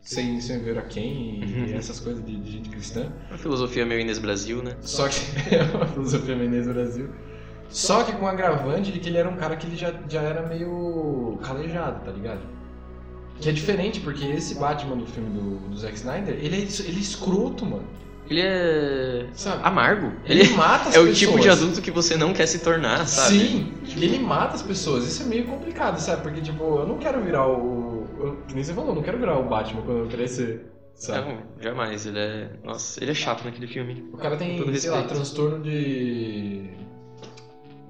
sem, 0.00 0.40
sem 0.40 0.60
ver 0.60 0.78
a 0.78 0.82
quem 0.82 1.44
e 1.44 1.74
essas 1.74 2.00
coisas 2.00 2.24
de, 2.24 2.36
de 2.36 2.50
gente 2.50 2.70
cristã. 2.70 3.12
A 3.30 3.36
filosofia 3.36 3.84
meio 3.84 4.00
Inês 4.00 4.18
Brasil, 4.18 4.62
né? 4.62 4.76
Só 4.80 5.08
que 5.08 5.20
é 5.54 5.62
uma 5.62 5.86
filosofia 5.86 6.36
Menezes 6.36 6.72
Brasil. 6.72 7.10
Só 7.68 8.02
que 8.02 8.12
com 8.12 8.24
o 8.24 8.28
agravante 8.28 8.90
de 8.90 8.98
que 8.98 9.08
ele 9.08 9.18
era 9.18 9.28
um 9.28 9.36
cara 9.36 9.56
que 9.56 9.66
ele 9.66 9.76
já, 9.76 9.92
já 10.08 10.22
era 10.22 10.46
meio 10.46 11.38
calejado, 11.42 12.04
tá 12.04 12.10
ligado? 12.10 12.40
Que 13.40 13.48
é 13.48 13.52
diferente, 13.52 14.00
porque 14.00 14.24
esse 14.24 14.54
Batman 14.56 14.96
do 14.96 15.06
filme 15.06 15.30
do, 15.30 15.68
do 15.70 15.76
Zack 15.76 15.94
Snyder, 15.94 16.34
ele 16.34 16.56
é, 16.56 16.60
ele 16.86 16.96
é 16.98 17.00
escroto, 17.00 17.64
mano. 17.64 17.84
Ele 18.28 18.42
é 18.42 19.26
Sabe? 19.32 19.60
amargo. 19.64 20.12
Ele, 20.24 20.40
Ele 20.42 20.50
mata 20.54 20.90
as 20.90 20.94
é 20.96 21.00
o 21.00 21.06
pessoas. 21.06 21.18
tipo 21.18 21.40
de 21.40 21.48
adulto 21.48 21.82
que 21.82 21.90
você 21.90 22.16
não 22.16 22.32
quer 22.32 22.46
se 22.46 22.60
tornar, 22.60 23.06
sabe? 23.08 23.38
Sim, 23.38 23.72
ele 23.96 24.18
mata 24.20 24.54
as 24.54 24.62
pessoas. 24.62 25.04
Isso 25.06 25.22
é 25.22 25.26
meio 25.26 25.46
complicado, 25.46 25.98
sabe? 25.98 26.22
Porque, 26.22 26.40
tipo, 26.40 26.62
eu 26.62 26.86
não 26.86 26.98
quero 26.98 27.20
virar 27.22 27.48
o. 27.48 28.06
Eu, 28.18 28.36
que 28.46 28.54
nem 28.54 28.62
você 28.62 28.72
falou, 28.74 28.90
eu 28.90 28.94
não 28.96 29.02
quero 29.02 29.18
virar 29.18 29.38
o 29.38 29.48
Batman 29.48 29.82
quando 29.82 29.98
eu 30.00 30.06
crescer. 30.08 30.66
Sabe? 30.94 31.32
Não, 31.32 31.42
jamais. 31.60 32.04
Ele 32.06 32.18
é. 32.18 32.50
Nossa, 32.62 33.02
ele 33.02 33.10
é 33.10 33.14
chato 33.14 33.42
naquele 33.42 33.66
filme. 33.66 34.08
O 34.12 34.16
cara 34.18 34.36
tem, 34.36 34.58
sei 34.76 34.90
lá, 34.90 34.98
respeito. 34.98 35.14
transtorno 35.14 35.60
de. 35.64 36.70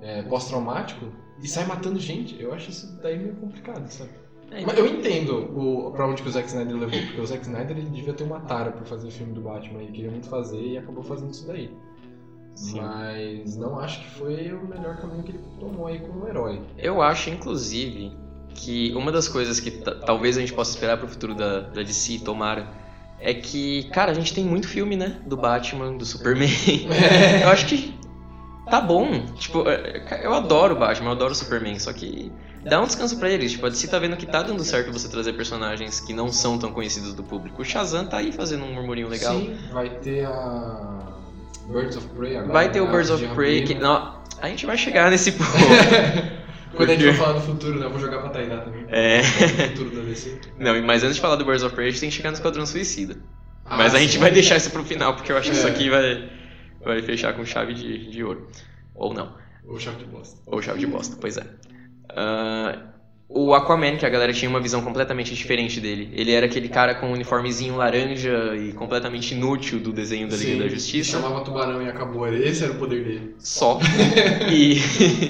é, 0.01 0.23
pós-traumático 0.23 1.07
e 1.43 1.49
sai 1.49 1.67
matando 1.67 1.99
gente. 1.99 2.41
Eu 2.41 2.55
acho 2.55 2.71
isso 2.71 2.99
daí 3.03 3.19
meio 3.19 3.35
complicado, 3.35 3.87
sabe? 3.91 4.11
É, 4.51 4.65
Mas 4.65 4.77
eu 4.79 4.87
entendo 4.87 5.51
o, 5.57 5.93
pra 5.93 6.07
onde 6.09 6.23
que 6.23 6.29
o 6.29 6.33
Zack 6.33 6.49
Snyder 6.49 6.77
levou, 6.77 7.01
porque 7.07 7.21
o 7.21 7.27
Zack 7.27 7.43
Snyder 7.43 7.77
ele 7.79 7.89
devia 7.89 8.13
ter 8.13 8.25
uma 8.25 8.41
tara 8.41 8.73
por 8.73 8.85
fazer 8.87 9.11
filme 9.11 9.33
do 9.33 9.41
Batman, 9.41 9.81
ele 9.83 9.93
queria 9.93 10.11
muito 10.11 10.29
fazer 10.29 10.61
e 10.61 10.77
acabou 10.79 11.03
fazendo 11.05 11.31
isso 11.31 11.47
daí. 11.47 11.71
Sim. 12.55 12.81
Mas 12.81 13.57
não 13.57 13.79
acho 13.79 14.01
que 14.01 14.11
foi 14.11 14.53
o 14.53 14.65
melhor 14.67 14.97
caminho 14.97 15.23
que 15.23 15.31
ele 15.31 15.41
tomou 15.59 15.87
aí 15.87 16.01
como 16.01 16.27
herói. 16.27 16.61
Eu 16.77 17.01
acho, 17.01 17.31
inclusive, 17.31 18.13
que 18.55 18.93
uma 18.95 19.13
das 19.13 19.29
coisas 19.29 19.61
que 19.61 19.71
ta- 19.71 19.95
talvez 19.95 20.37
a 20.37 20.41
gente 20.41 20.53
possa 20.53 20.73
esperar 20.73 20.99
pro 20.99 21.09
futuro 21.09 21.35
da, 21.35 21.61
da 21.61 21.83
DC, 21.83 22.19
tomara, 22.25 22.69
é 23.21 23.33
que, 23.33 23.85
cara, 23.91 24.11
a 24.11 24.15
gente 24.15 24.35
tem 24.35 24.45
muito 24.45 24.67
filme, 24.67 24.97
né? 24.97 25.21
Do 25.27 25.37
Batman, 25.37 25.97
do 25.97 26.05
Superman. 26.05 26.51
eu 27.43 27.49
acho 27.51 27.67
que 27.67 27.95
tá 28.69 28.81
bom. 28.81 29.27
Tipo, 29.37 29.69
é, 29.69 30.21
eu 30.25 30.35
adoro 30.35 30.75
o 30.75 30.79
Batman, 30.79 31.09
eu 31.11 31.13
adoro 31.13 31.33
o 31.33 31.37
Superman, 31.37 31.79
só 31.79 31.93
que 31.93 32.33
dá 32.65 32.81
um 32.81 32.87
descanso 32.87 33.17
pra 33.19 33.29
eles. 33.31 33.53
Tipo, 33.53 33.67
a 33.67 33.69
DC 33.69 33.89
tá 33.89 33.99
vendo 33.99 34.17
que 34.17 34.27
tá 34.27 34.43
dando 34.43 34.63
certo 34.65 34.93
você 34.93 35.09
trazer 35.09 35.33
personagens 35.35 36.01
que 36.01 36.13
não 36.13 36.31
são 36.33 36.59
tão 36.59 36.73
conhecidos 36.73 37.15
do 37.15 37.23
público. 37.23 37.63
O 37.63 37.65
Shazam 37.65 38.07
tá 38.07 38.19
aí 38.19 38.33
fazendo 38.33 38.65
um 38.65 38.73
murmurinho 38.75 39.09
legal. 39.09 39.35
Sim, 39.39 39.57
vai 39.73 39.89
ter 39.91 40.25
a 40.27 41.07
Birds 41.69 41.97
of 41.97 42.07
Prey 42.09 42.37
agora. 42.37 42.53
Vai 42.53 42.71
ter 42.71 42.81
o 42.81 42.87
né? 42.87 42.93
Birds 42.93 43.11
of 43.11 43.27
Prey 43.35 43.65
que. 43.65 43.75
Não, 43.75 44.21
a 44.41 44.49
gente 44.49 44.67
vai 44.67 44.77
chegar 44.77 45.11
nesse 45.13 45.33
ponto. 45.33 45.51
Quando 46.77 46.91
a 46.91 46.93
gente 46.95 47.03
Porque- 47.05 47.17
for 47.19 47.25
falar 47.27 47.39
do 47.39 47.45
futuro, 47.45 47.79
né? 47.81 47.87
Eu 47.87 47.91
vou 47.91 47.99
jogar 48.01 48.19
pra 48.21 48.31
Tainá 48.31 48.59
também. 48.59 48.85
É. 48.89 49.23
Futuro 49.23 49.91
da 49.97 50.03
DC. 50.03 50.41
Não, 50.59 50.81
mas 50.83 51.03
antes 51.03 51.17
de 51.17 51.21
falar 51.21 51.37
do 51.37 51.45
Birds 51.45 51.63
of 51.65 51.75
Prey, 51.75 51.89
a 51.89 51.91
gente 51.91 52.01
tem 52.01 52.11
que 52.11 52.15
chegar 52.17 52.31
no 52.31 52.37
Esquadrão 52.37 52.65
Suicida. 52.65 53.17
Ah, 53.65 53.77
Mas 53.77 53.95
a 53.95 53.99
gente 53.99 54.15
sim. 54.15 54.19
vai 54.19 54.31
deixar 54.31 54.57
isso 54.57 54.71
pro 54.71 54.83
final, 54.85 55.15
porque 55.15 55.31
eu 55.31 55.37
acho 55.37 55.51
que 55.51 55.57
isso 55.57 55.67
É. 55.67 55.71
aqui 55.71 55.89
vai, 55.91 56.29
vai 56.85 57.03
fechar 57.03 57.33
com 57.35 57.45
chave 57.45 57.75
de, 57.75 58.11
de 58.11 58.25
ouro. 58.25 58.49
Ou 58.95 59.13
não. 59.15 59.33
Ou 59.67 59.79
chave 59.79 59.99
de 59.99 60.05
bosta. 60.07 60.39
Ou 60.47 60.61
chave 60.63 60.79
de 60.81 60.87
bosta, 60.87 61.17
pois 61.21 61.37
é. 61.37 61.45
Ah, 62.17 62.91
o 63.33 63.55
Aquaman, 63.55 63.97
que 63.97 64.05
a 64.05 64.09
galera 64.09 64.33
tinha 64.33 64.51
uma 64.51 64.61
visão 64.61 64.83
completamente 64.83 65.33
diferente 65.33 65.81
dele. 65.81 66.11
Ele 66.13 66.33
era 66.33 66.47
aquele 66.47 66.69
cara 66.69 66.97
com 66.97 67.07
um 67.07 67.13
uniformezinho 67.13 67.77
laranja 67.77 68.57
e 68.57 68.73
completamente 68.73 69.35
inútil 69.35 69.79
do 69.79 69.93
desenho 69.93 70.29
da 70.29 70.37
Liga 70.37 70.53
Sim, 70.53 70.59
da 70.59 70.69
Justiça. 70.69 71.13
Chamava 71.13 71.45
tubarão 71.45 71.81
e 71.81 71.89
acabou. 71.89 72.27
Esse 72.27 72.65
era 72.65 72.73
o 72.73 72.77
poder 72.77 73.05
dele. 73.05 73.35
Só. 73.39 73.79
E, 74.51 74.81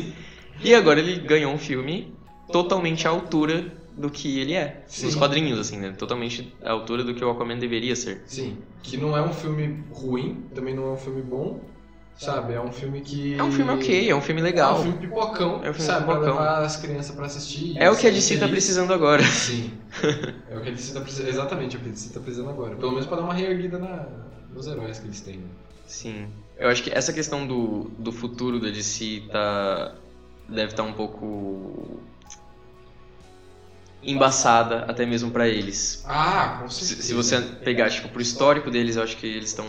e 0.64 0.74
agora 0.74 0.98
ele 0.98 1.20
ganhou 1.20 1.52
um 1.52 1.58
filme 1.58 2.14
totalmente 2.50 3.06
à 3.06 3.10
altura 3.10 3.70
do 3.94 4.08
que 4.08 4.40
ele 4.40 4.54
é. 4.54 4.82
Sim. 4.86 5.06
Nos 5.06 5.14
quadrinhos, 5.14 5.58
assim, 5.58 5.76
né? 5.76 5.92
Totalmente 5.92 6.54
à 6.62 6.72
altura 6.72 7.04
do 7.04 7.14
que 7.14 7.22
o 7.22 7.30
Aquaman 7.30 7.58
deveria 7.58 7.94
ser. 7.94 8.22
Sim. 8.24 8.56
Que 8.82 8.96
não 8.96 9.14
é 9.14 9.22
um 9.22 9.32
filme 9.32 9.84
ruim, 9.92 10.44
também 10.54 10.74
não 10.74 10.84
é 10.88 10.92
um 10.92 10.96
filme 10.96 11.20
bom. 11.20 11.60
Sabe? 12.18 12.52
É 12.52 12.60
um 12.60 12.70
filme 12.70 13.00
que. 13.00 13.34
É 13.38 13.42
um 13.42 13.50
filme 13.50 13.70
ok, 13.72 14.10
é 14.10 14.14
um 14.14 14.20
filme 14.20 14.40
É 14.42 14.44
legal. 14.44 14.80
um 14.80 14.82
filme 14.82 14.98
pipocão, 14.98 15.54
É 15.64 15.70
um 15.70 15.72
filme 15.74 15.80
sabe? 15.80 16.00
pipocão. 16.00 16.20
Pra 16.22 16.30
levar 16.44 16.64
as 16.64 16.76
crianças 16.76 17.14
pra 17.16 17.24
assistir. 17.26 17.78
É 17.78 17.90
o 17.90 17.96
que 17.96 18.06
a 18.06 18.10
DC 18.10 18.36
tá 18.38 18.46
precisando 18.46 18.92
agora. 18.92 19.22
Sim. 19.24 19.72
É 20.50 20.56
o 20.56 20.60
que 20.60 20.68
a 20.68 20.72
DC 20.72 20.92
tá 20.92 21.00
precisando. 21.00 21.28
Exatamente, 21.28 21.76
é 21.76 21.78
o 21.78 21.82
que 21.82 21.88
a 21.88 21.92
DC 21.92 22.12
tá 22.12 22.20
precisando 22.20 22.50
agora. 22.50 22.76
Pelo 22.76 22.90
menos 22.92 23.06
pra 23.06 23.16
dar 23.16 23.22
uma 23.22 23.32
reerguida 23.34 23.78
na... 23.78 24.06
nos 24.52 24.66
heróis 24.66 24.98
que 24.98 25.06
eles 25.06 25.20
têm. 25.22 25.38
né? 25.38 25.46
Sim. 25.86 26.28
Eu 26.58 26.68
acho 26.68 26.82
que 26.82 26.90
essa 26.92 27.12
questão 27.12 27.46
do, 27.46 27.90
do 27.98 28.12
futuro 28.12 28.60
da 28.60 28.68
DC 28.68 29.22
tá. 29.32 29.94
deve 30.48 30.72
estar 30.72 30.82
um 30.82 30.92
pouco. 30.92 32.00
embaçada 34.02 34.84
até 34.88 35.04
mesmo 35.06 35.30
pra 35.30 35.48
eles. 35.48 36.04
Ah, 36.06 36.58
com 36.60 36.68
Se, 36.68 36.84
certeza. 36.84 37.08
se 37.08 37.14
você 37.14 37.40
pegar, 37.64 37.88
tipo, 37.90 38.08
pro 38.08 38.20
histórico 38.22 38.70
deles, 38.70 38.96
eu 38.96 39.02
acho 39.02 39.16
que 39.16 39.26
eles 39.26 39.48
estão 39.50 39.66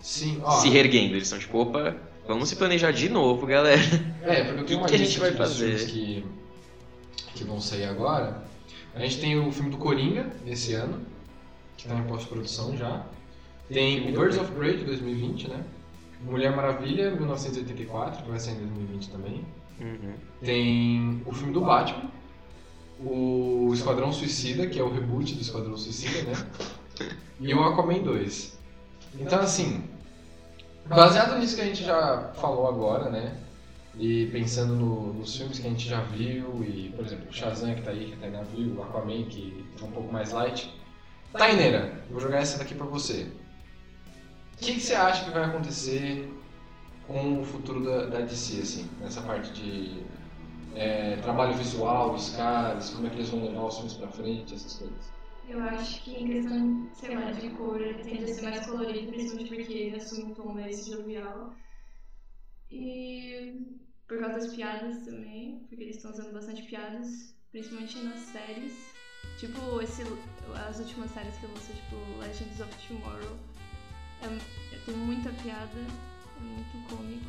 Sim, 0.00 0.40
ó. 0.42 0.50
se 0.52 0.68
reerguendo. 0.68 1.14
Eles 1.14 1.24
estão 1.24 1.38
tipo, 1.38 1.58
opa, 1.58 1.96
vamos 2.26 2.48
se 2.48 2.56
planejar 2.56 2.92
de 2.92 3.08
novo, 3.08 3.46
galera. 3.46 3.80
É, 4.22 4.44
porque 4.44 4.60
eu 4.60 4.66
tenho 4.66 4.78
O 4.78 4.82
uma 4.82 4.88
que 4.88 4.94
a 4.94 4.98
gente 4.98 5.18
vai 5.18 5.32
fazer? 5.32 5.78
filmes 5.78 5.84
que, 5.92 6.24
que 7.34 7.44
vão 7.44 7.60
sair 7.60 7.84
agora. 7.84 8.44
A 8.94 9.00
gente 9.00 9.20
tem 9.20 9.38
o 9.38 9.50
filme 9.52 9.70
do 9.70 9.76
Coringa, 9.78 10.30
esse 10.46 10.74
ano, 10.74 11.00
que 11.76 11.86
tá 11.88 11.94
em 11.94 12.02
pós-produção 12.04 12.76
já. 12.76 13.06
Tem 13.68 14.08
o 14.10 14.18
Birds 14.18 14.36
of 14.38 14.50
Prey, 14.52 14.78
de 14.78 14.84
2020, 14.84 15.48
né? 15.48 15.64
Mulher 16.24 16.54
Maravilha, 16.54 17.12
1984, 17.12 18.24
que 18.24 18.28
vai 18.30 18.38
sair 18.40 18.54
em 18.54 18.58
2020 18.66 19.10
também. 19.10 19.44
Uhum. 19.80 20.12
Tem 20.42 21.22
o 21.24 21.32
filme 21.32 21.52
do 21.52 21.60
Batman, 21.62 22.10
o 22.98 23.70
Esquadrão 23.72 24.12
Suicida, 24.12 24.66
que 24.66 24.78
é 24.78 24.82
o 24.82 24.92
reboot 24.92 25.34
do 25.34 25.40
Esquadrão 25.40 25.76
Suicida, 25.76 26.22
né? 26.30 26.46
E 27.40 27.54
o 27.54 27.62
Aquaman 27.64 28.02
2. 28.02 28.58
Então, 29.18 29.40
assim, 29.40 29.82
baseado 30.96 31.38
nisso 31.38 31.56
que 31.56 31.62
a 31.62 31.66
gente 31.66 31.84
já 31.84 32.32
falou 32.34 32.68
agora, 32.68 33.10
né? 33.10 33.36
E 33.98 34.26
pensando 34.26 34.74
no- 34.74 35.12
nos 35.14 35.36
filmes 35.36 35.58
que 35.58 35.66
a 35.66 35.70
gente 35.70 35.88
já 35.88 36.00
viu, 36.00 36.64
e, 36.64 36.90
por 36.96 37.04
exemplo, 37.04 37.28
o 37.28 37.32
Shazam 37.32 37.74
que 37.74 37.82
tá 37.82 37.90
aí, 37.90 38.10
que 38.12 38.16
tá 38.16 38.26
aí 38.26 38.32
na 38.32 38.42
viu, 38.42 38.74
o 38.76 38.82
Aquaman 38.82 39.24
que 39.24 39.64
é 39.80 39.84
um 39.84 39.90
pouco 39.90 40.12
mais 40.12 40.30
light. 40.32 40.72
Taineira, 41.32 42.02
vou 42.10 42.20
jogar 42.20 42.38
essa 42.38 42.58
daqui 42.58 42.74
pra 42.74 42.86
você. 42.86 43.30
O 44.54 44.64
que, 44.64 44.74
que 44.74 44.80
você 44.80 44.94
acha 44.94 45.24
que 45.24 45.30
vai 45.30 45.44
acontecer 45.44 46.32
com 47.06 47.40
o 47.40 47.44
futuro 47.44 47.84
da, 47.84 48.06
da 48.06 48.20
DC, 48.20 48.60
assim, 48.60 48.90
nessa 49.00 49.20
parte 49.22 49.52
de 49.52 50.02
é, 50.74 51.16
trabalho 51.16 51.54
visual 51.54 52.10
dos 52.14 52.30
caras, 52.36 52.90
como 52.90 53.06
é 53.06 53.10
que 53.10 53.16
eles 53.16 53.30
vão 53.30 53.44
levar 53.44 53.64
os 53.64 53.74
filmes 53.76 53.94
pra 53.94 54.08
frente, 54.08 54.54
essas 54.54 54.74
coisas? 54.74 55.19
Eu 55.50 55.60
acho 55.64 56.02
que 56.04 56.12
em 56.12 56.26
questão, 56.26 56.88
sei 56.94 57.14
lá, 57.16 57.32
de 57.32 57.50
cor, 57.50 57.80
ele 57.80 58.04
tende 58.04 58.30
a 58.30 58.34
ser 58.34 58.42
mais 58.42 58.66
colorido, 58.66 59.10
principalmente 59.10 59.54
porque 59.54 59.72
ele 59.72 59.96
assume 59.96 60.24
um 60.24 60.34
tom 60.34 60.52
mais 60.52 60.86
jovial. 60.86 61.54
E 62.70 63.66
por 64.06 64.20
causa 64.20 64.34
das 64.38 64.54
piadas 64.54 65.04
também, 65.04 65.64
porque 65.68 65.82
eles 65.82 65.96
estão 65.96 66.12
usando 66.12 66.32
bastante 66.32 66.62
piadas, 66.62 67.34
principalmente 67.50 67.98
nas 67.98 68.20
séries. 68.20 68.72
Tipo, 69.38 69.80
esse, 69.80 70.02
as 70.68 70.78
últimas 70.78 71.10
séries 71.10 71.36
que 71.38 71.44
eu 71.44 71.50
lançou, 71.50 71.74
tipo 71.74 71.96
Legends 72.20 72.60
of 72.60 72.88
Tomorrow, 72.88 73.36
é, 74.22 74.26
é- 74.74 74.78
tem 74.86 74.94
muita 74.94 75.30
piada, 75.42 75.78
é 75.78 76.40
muito 76.40 76.88
cômico. 76.88 77.26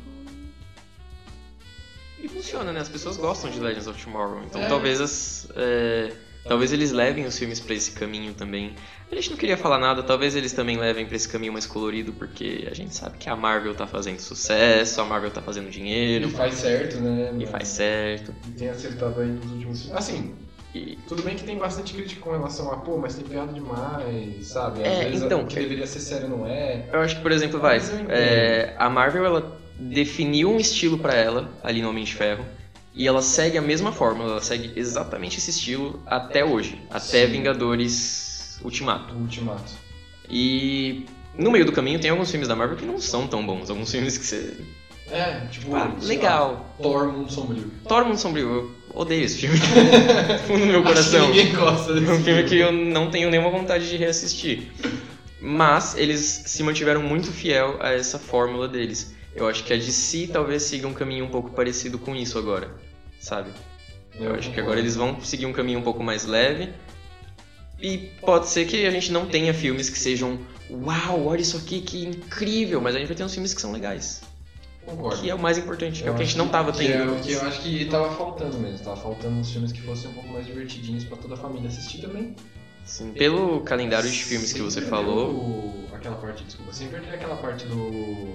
E 2.20 2.28
funciona, 2.28 2.72
né? 2.72 2.80
As 2.80 2.88
pessoas 2.88 3.16
gostam 3.16 3.50
de 3.50 3.58
Legends 3.58 3.88
of 3.88 4.00
Tomorrow. 4.04 4.44
Então 4.44 4.60
É. 4.62 4.68
talvez 4.68 5.00
as. 5.00 5.48
Talvez 6.44 6.72
eles 6.72 6.90
levem 6.92 7.24
os 7.24 7.38
filmes 7.38 7.60
pra 7.60 7.74
esse 7.74 7.92
caminho 7.92 8.34
também. 8.34 8.74
A 9.10 9.14
gente 9.14 9.30
não 9.30 9.36
queria 9.36 9.56
falar 9.56 9.78
nada, 9.78 10.02
talvez 10.02 10.34
eles 10.34 10.52
também 10.52 10.76
levem 10.76 11.06
pra 11.06 11.14
esse 11.16 11.28
caminho 11.28 11.52
mais 11.52 11.66
colorido, 11.66 12.12
porque 12.12 12.66
a 12.70 12.74
gente 12.74 12.94
sabe 12.94 13.16
que 13.18 13.28
a 13.28 13.36
Marvel 13.36 13.74
tá 13.74 13.86
fazendo 13.86 14.18
sucesso, 14.18 15.00
a 15.00 15.04
Marvel 15.04 15.30
tá 15.30 15.40
fazendo 15.40 15.70
dinheiro, 15.70 16.26
E 16.28 16.30
faz 16.30 16.54
certo, 16.54 16.98
né? 17.00 17.32
e 17.38 17.46
faz 17.46 17.68
certo. 17.68 18.34
E 18.48 18.50
tem 18.52 18.68
acertado 18.68 19.20
aí 19.20 19.28
nos 19.28 19.50
últimos 19.52 19.82
filmes. 19.82 19.96
Assim, 19.98 20.34
E 20.74 20.96
tudo 21.06 21.22
bem 21.22 21.36
que 21.36 21.44
tem 21.44 21.58
bastante 21.58 21.92
crítica 21.92 22.20
com 22.22 22.30
relação 22.32 22.72
a, 22.72 22.78
pô, 22.78 22.96
mas 22.96 23.14
tem 23.14 23.24
piada 23.24 23.52
demais, 23.52 24.46
sabe? 24.46 24.80
Às 24.82 24.88
É, 25.00 25.04
vezes 25.04 25.22
então, 25.22 25.42
o 25.42 25.46
que 25.46 25.56
deveria 25.56 25.86
ser 25.86 26.00
sério 26.00 26.28
não 26.28 26.46
é. 26.46 26.88
eu 26.92 27.00
acho 27.00 27.16
que, 27.16 27.22
por 27.22 27.30
exemplo, 27.30 27.60
vai. 27.60 27.78
É, 28.08 28.74
a 28.78 28.88
Marvel 28.88 29.24
ela 29.24 29.60
definiu 29.78 30.50
um 30.50 30.56
estilo 30.56 30.98
pra 30.98 31.14
ela 31.14 31.50
ali 31.62 31.82
no 31.82 31.90
Homem 31.90 32.04
de 32.04 32.14
Ferro. 32.14 32.44
E 32.94 33.06
ela 33.08 33.22
segue 33.22 33.56
a 33.56 33.62
mesma 33.62 33.90
fórmula, 33.92 34.32
ela 34.32 34.42
segue 34.42 34.72
exatamente 34.76 35.38
esse 35.38 35.50
estilo 35.50 36.02
até 36.06 36.44
hoje, 36.44 36.80
até 36.90 37.24
Sim. 37.26 37.32
Vingadores 37.32 38.58
Ultimato. 38.62 39.14
Ultimato. 39.14 39.72
E 40.28 41.04
no 41.36 41.50
meio 41.50 41.64
do 41.64 41.72
caminho 41.72 41.98
tem 41.98 42.10
alguns 42.10 42.30
filmes 42.30 42.48
da 42.48 42.54
Marvel 42.54 42.76
que 42.76 42.84
não 42.84 43.00
são 43.00 43.26
tão 43.26 43.44
bons, 43.44 43.70
alguns 43.70 43.90
filmes 43.90 44.18
que 44.18 44.26
você. 44.26 44.56
É, 45.10 45.40
tipo, 45.50 45.74
Ah, 45.74 45.90
legal. 46.02 46.52
lá, 46.78 46.82
Thor 46.82 47.12
Mundo 47.12 47.30
Sombrio. 47.32 47.70
Thor 47.88 48.04
Mundo 48.04 48.18
Sombrio, 48.18 48.48
eu 48.48 48.70
odeio 48.94 49.24
esse 49.24 49.38
filme. 49.38 49.58
No 50.48 50.66
meu 50.66 50.82
coração. 50.84 51.28
Ninguém 51.28 51.52
gosta 51.54 51.92
É 51.92 52.00
desse 52.00 52.12
um 52.12 52.22
filme 52.22 52.44
que 52.44 52.56
eu 52.58 52.72
não 52.72 53.10
tenho 53.10 53.30
nenhuma 53.30 53.50
vontade 53.50 53.88
de 53.88 53.96
reassistir. 53.96 54.70
Mas 55.40 55.96
eles 55.96 56.20
se 56.46 56.62
mantiveram 56.62 57.02
muito 57.02 57.32
fiel 57.32 57.76
a 57.80 57.90
essa 57.92 58.18
fórmula 58.18 58.68
deles. 58.68 59.14
Eu 59.34 59.48
acho 59.48 59.64
que 59.64 59.72
a 59.72 59.76
DC 59.76 60.28
talvez 60.32 60.62
siga 60.62 60.86
um 60.86 60.92
caminho 60.94 61.24
um 61.24 61.28
pouco 61.28 61.50
parecido 61.50 61.98
com 61.98 62.14
isso 62.14 62.38
agora, 62.38 62.70
sabe? 63.22 63.50
Eu 64.20 64.34
acho 64.34 64.50
que 64.52 64.60
agora 64.60 64.78
eles 64.78 64.94
vão 64.94 65.20
seguir 65.22 65.46
um 65.46 65.52
caminho 65.52 65.78
um 65.78 65.82
pouco 65.82 66.02
mais 66.02 66.26
leve. 66.26 66.70
E 67.80 67.98
pode 68.20 68.48
ser 68.48 68.66
que 68.66 68.84
a 68.86 68.90
gente 68.90 69.10
não 69.10 69.26
tenha 69.26 69.52
filmes 69.54 69.88
que 69.88 69.98
sejam 69.98 70.38
Uau, 70.70 71.26
olha 71.26 71.40
isso 71.40 71.56
aqui, 71.56 71.80
que 71.80 72.04
incrível! 72.04 72.80
Mas 72.80 72.94
a 72.94 72.98
gente 72.98 73.08
vai 73.08 73.16
ter 73.16 73.24
uns 73.24 73.32
filmes 73.34 73.52
que 73.52 73.60
são 73.60 73.72
legais. 73.72 74.22
Concordo. 74.84 75.20
Que 75.20 75.28
é 75.30 75.34
o 75.34 75.38
mais 75.38 75.58
importante, 75.58 76.02
que 76.02 76.08
é 76.08 76.10
o 76.10 76.14
Eu 76.14 76.16
que 76.16 76.22
a 76.22 76.26
gente 76.26 76.38
não 76.38 76.48
tava 76.48 76.72
que 76.72 76.86
é 76.86 76.96
tendo. 76.98 77.12
o 77.14 77.20
que 77.20 77.32
eu 77.32 77.42
acho 77.42 77.60
que 77.62 77.84
tava 77.86 78.14
faltando 78.16 78.58
mesmo. 78.58 78.78
Tava 78.84 78.96
faltando 78.96 79.36
uns 79.36 79.50
filmes 79.50 79.70
que 79.72 79.80
fossem 79.82 80.10
um 80.10 80.14
pouco 80.14 80.28
mais 80.30 80.46
divertidinhos 80.46 81.04
pra 81.04 81.16
toda 81.16 81.34
a 81.34 81.36
família 81.36 81.68
assistir 81.68 82.00
também. 82.00 82.34
Sim, 82.84 83.12
pelo 83.12 83.60
calendário 83.60 84.10
de 84.10 84.24
filmes 84.24 84.52
que 84.52 84.60
você 84.60 84.80
falou, 84.82 85.30
o- 85.30 85.88
Aquela 85.94 86.16
parte, 86.16 86.42
desculpa, 86.44 86.72
sem 86.72 86.88
perder 86.88 87.14
aquela 87.14 87.36
parte 87.36 87.64
do. 87.66 88.34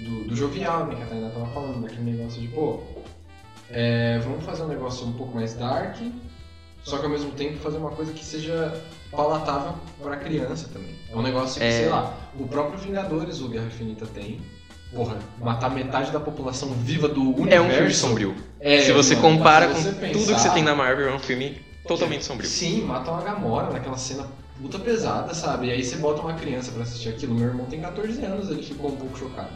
Do, 0.00 0.24
do 0.28 0.36
jovial, 0.36 0.86
né? 0.86 0.96
Que 0.96 1.02
a 1.02 1.06
Tainá 1.06 1.30
tava 1.30 1.46
falando, 1.52 1.82
daquele 1.82 2.10
negócio 2.12 2.40
de, 2.40 2.48
pô. 2.48 2.80
É, 3.74 4.18
vamos 4.20 4.44
fazer 4.44 4.62
um 4.62 4.68
negócio 4.68 5.06
um 5.06 5.12
pouco 5.12 5.34
mais 5.34 5.54
dark, 5.54 5.96
só 6.82 6.98
que 6.98 7.04
ao 7.04 7.10
mesmo 7.10 7.32
tempo 7.32 7.58
fazer 7.58 7.78
uma 7.78 7.90
coisa 7.90 8.12
que 8.12 8.24
seja 8.24 8.80
palatável 9.10 9.74
pra 10.02 10.16
criança 10.16 10.68
também. 10.72 10.94
É 11.10 11.16
um 11.16 11.22
negócio 11.22 11.60
que, 11.60 11.66
É. 11.66 11.70
sei 11.70 11.88
lá, 11.88 12.14
o 12.38 12.46
próprio 12.46 12.78
Vingadores, 12.78 13.40
o 13.40 13.48
Guerra 13.48 13.66
Infinita 13.66 14.06
tem. 14.06 14.40
Porra, 14.94 15.16
matar 15.40 15.70
metade 15.70 16.12
da 16.12 16.20
população 16.20 16.68
viva 16.70 17.08
do 17.08 17.20
universo. 17.20 17.54
é 17.54 17.60
um 17.60 17.70
filme 17.70 17.92
sombrio. 17.94 18.34
É, 18.60 18.80
se 18.82 18.92
você 18.92 19.16
mano, 19.16 19.28
compara 19.38 19.68
se 19.68 19.74
com 19.74 19.80
você 19.80 19.90
tudo 19.90 20.00
que 20.06 20.18
pensar- 20.26 20.38
você 20.38 20.50
tem 20.50 20.62
na 20.62 20.74
Marvel, 20.74 21.08
é 21.08 21.14
um 21.14 21.18
filme 21.18 21.60
totalmente 21.86 22.24
sombrio. 22.24 22.48
Sim, 22.48 22.82
mata 22.82 23.10
uma 23.10 23.22
Gamora 23.22 23.72
naquela 23.72 23.96
cena 23.96 24.28
puta 24.60 24.78
pesada, 24.78 25.34
sabe? 25.34 25.66
E 25.66 25.72
aí 25.72 25.82
você 25.82 25.96
bota 25.96 26.22
uma 26.22 26.34
criança 26.34 26.70
pra 26.70 26.84
assistir 26.84 27.08
aquilo. 27.08 27.34
Meu 27.34 27.48
irmão 27.48 27.66
tem 27.66 27.80
14 27.80 28.24
anos, 28.24 28.48
ele 28.50 28.62
ficou 28.62 28.92
um 28.92 28.96
pouco 28.96 29.18
chocado. 29.18 29.50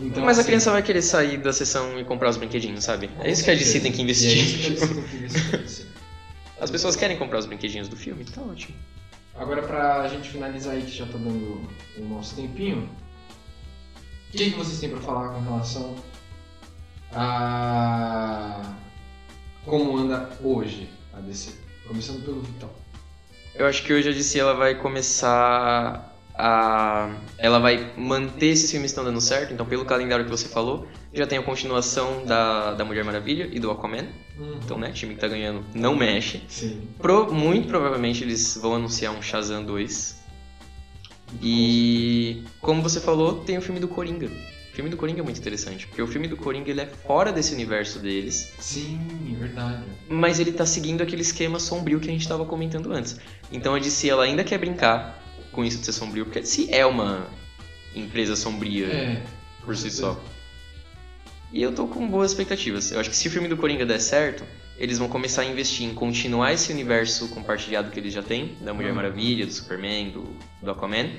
Então, 0.00 0.24
Mas 0.24 0.38
a 0.38 0.40
assim, 0.40 0.48
criança 0.48 0.70
vai 0.70 0.82
querer 0.82 1.02
sair 1.02 1.38
da 1.38 1.52
sessão 1.52 1.98
e 1.98 2.04
comprar 2.04 2.30
os 2.30 2.36
brinquedinhos, 2.36 2.84
sabe? 2.84 3.10
É 3.20 3.30
isso 3.30 3.42
que 3.42 3.50
a 3.50 3.54
DC 3.54 3.80
tem 3.80 3.90
que 3.90 4.00
é 4.00 4.04
investir. 4.04 4.36
isso 4.36 4.58
que 4.58 4.66
a 4.66 4.70
DC 4.70 4.94
tem 4.94 5.02
que 5.04 5.16
investir. 5.16 5.86
As 6.60 6.70
pessoas 6.70 6.96
querem 6.96 7.16
comprar 7.16 7.38
os 7.38 7.46
brinquedinhos 7.46 7.88
do 7.88 7.96
filme, 7.96 8.24
tá 8.24 8.40
ótimo. 8.42 8.76
Agora, 9.34 9.62
pra 9.62 10.08
gente 10.08 10.28
finalizar 10.28 10.74
aí, 10.74 10.82
que 10.82 10.90
já 10.90 11.06
tá 11.06 11.12
dando 11.12 11.68
o 11.96 12.04
nosso 12.04 12.34
tempinho, 12.34 12.88
o 14.28 14.32
que, 14.32 14.50
que 14.50 14.56
vocês 14.56 14.80
têm 14.80 14.90
pra 14.90 15.00
falar 15.00 15.28
com 15.28 15.40
relação 15.40 15.96
a 17.12 18.74
como 19.64 19.96
anda 19.96 20.30
hoje 20.42 20.88
a 21.12 21.20
DC? 21.20 21.52
Começando 21.86 22.24
pelo 22.24 22.40
Vitão. 22.40 22.70
Eu 23.54 23.66
acho 23.66 23.82
que 23.82 23.92
hoje 23.92 24.08
a 24.08 24.12
DC 24.12 24.38
ela 24.38 24.54
vai 24.54 24.74
começar 24.74 26.07
a, 26.38 27.10
ela 27.36 27.58
vai 27.58 27.92
manter 27.96 28.46
esses 28.46 28.70
filmes 28.70 28.92
estão 28.92 29.02
dando 29.04 29.20
certo, 29.20 29.52
então 29.52 29.66
pelo 29.66 29.84
calendário 29.84 30.24
que 30.24 30.30
você 30.30 30.48
falou, 30.48 30.86
já 31.12 31.26
tem 31.26 31.36
a 31.38 31.42
continuação 31.42 32.24
da, 32.24 32.74
da 32.74 32.84
Mulher 32.84 33.04
Maravilha 33.04 33.48
e 33.50 33.58
do 33.58 33.70
Aquaman. 33.70 34.06
Então, 34.64 34.78
né, 34.78 34.92
time 34.92 35.14
que 35.16 35.20
tá 35.20 35.26
ganhando 35.26 35.64
não 35.74 35.96
mexe. 35.96 36.40
Sim. 36.48 36.80
Pro- 36.98 37.32
muito 37.34 37.66
provavelmente 37.66 38.22
eles 38.22 38.56
vão 38.62 38.76
anunciar 38.76 39.12
um 39.12 39.20
Shazam 39.20 39.64
2. 39.64 40.16
E 41.42 42.44
como 42.60 42.82
você 42.82 43.00
falou, 43.00 43.40
tem 43.40 43.58
o 43.58 43.62
filme 43.62 43.80
do 43.80 43.88
Coringa. 43.88 44.26
O 44.26 44.74
filme 44.78 44.88
do 44.90 44.96
Coringa 44.96 45.20
é 45.20 45.24
muito 45.24 45.40
interessante, 45.40 45.88
porque 45.88 46.00
o 46.00 46.06
filme 46.06 46.28
do 46.28 46.36
Coringa 46.36 46.70
ele 46.70 46.80
é 46.80 46.86
fora 46.86 47.32
desse 47.32 47.52
universo 47.52 47.98
deles, 47.98 48.52
Sim, 48.60 49.36
verdade. 49.40 49.82
mas 50.08 50.38
ele 50.38 50.52
tá 50.52 50.64
seguindo 50.64 51.02
aquele 51.02 51.22
esquema 51.22 51.58
sombrio 51.58 51.98
que 51.98 52.08
a 52.08 52.12
gente 52.12 52.28
tava 52.28 52.44
comentando 52.44 52.92
antes. 52.92 53.18
Então 53.50 53.74
a 53.74 53.78
DC 53.80 54.08
ela 54.08 54.22
ainda 54.22 54.44
quer 54.44 54.56
brincar 54.56 55.17
com 55.52 55.64
isso 55.64 55.78
de 55.78 55.84
ser 55.86 55.92
sombrio, 55.92 56.24
porque 56.24 56.40
DC 56.40 56.68
é 56.70 56.84
uma 56.86 57.26
empresa 57.94 58.36
sombria 58.36 58.86
É. 58.86 59.22
por 59.64 59.76
si 59.76 59.90
só. 59.90 60.20
E 61.52 61.62
eu 61.62 61.72
tô 61.74 61.86
com 61.86 62.06
boas 62.06 62.30
expectativas. 62.32 62.92
Eu 62.92 63.00
acho 63.00 63.08
que 63.10 63.16
se 63.16 63.26
o 63.28 63.30
filme 63.30 63.48
do 63.48 63.56
Coringa 63.56 63.86
der 63.86 63.98
certo, 64.00 64.44
eles 64.76 64.98
vão 64.98 65.08
começar 65.08 65.42
a 65.42 65.44
investir 65.46 65.86
em 65.86 65.94
continuar 65.94 66.52
esse 66.52 66.70
universo 66.70 67.28
compartilhado 67.28 67.90
que 67.90 67.98
eles 67.98 68.12
já 68.12 68.22
têm, 68.22 68.56
da 68.60 68.74
Mulher 68.74 68.90
Uhum. 68.90 68.96
Maravilha, 68.96 69.46
do 69.46 69.52
Superman, 69.52 70.10
do, 70.10 70.24
do 70.62 70.70
Aquaman. 70.70 71.10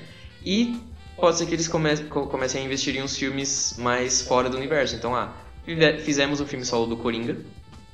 E 0.44 0.76
pode 1.16 1.36
ser 1.36 1.46
que 1.46 1.54
eles 1.54 1.66
come 1.68 1.94
co- 2.04 2.26
comecem 2.28 2.62
a 2.62 2.64
investir 2.64 2.96
em 2.96 3.02
uns 3.02 3.16
filmes 3.16 3.74
mais 3.78 4.22
fora 4.22 4.48
do 4.48 4.56
universo. 4.56 4.94
Então, 4.94 5.14
ah, 5.16 5.34
fize- 5.64 5.98
fizemos 5.98 6.40
um 6.40 6.46
filme 6.46 6.64
solo 6.64 6.86
do 6.86 6.96
Coringa. 6.96 7.36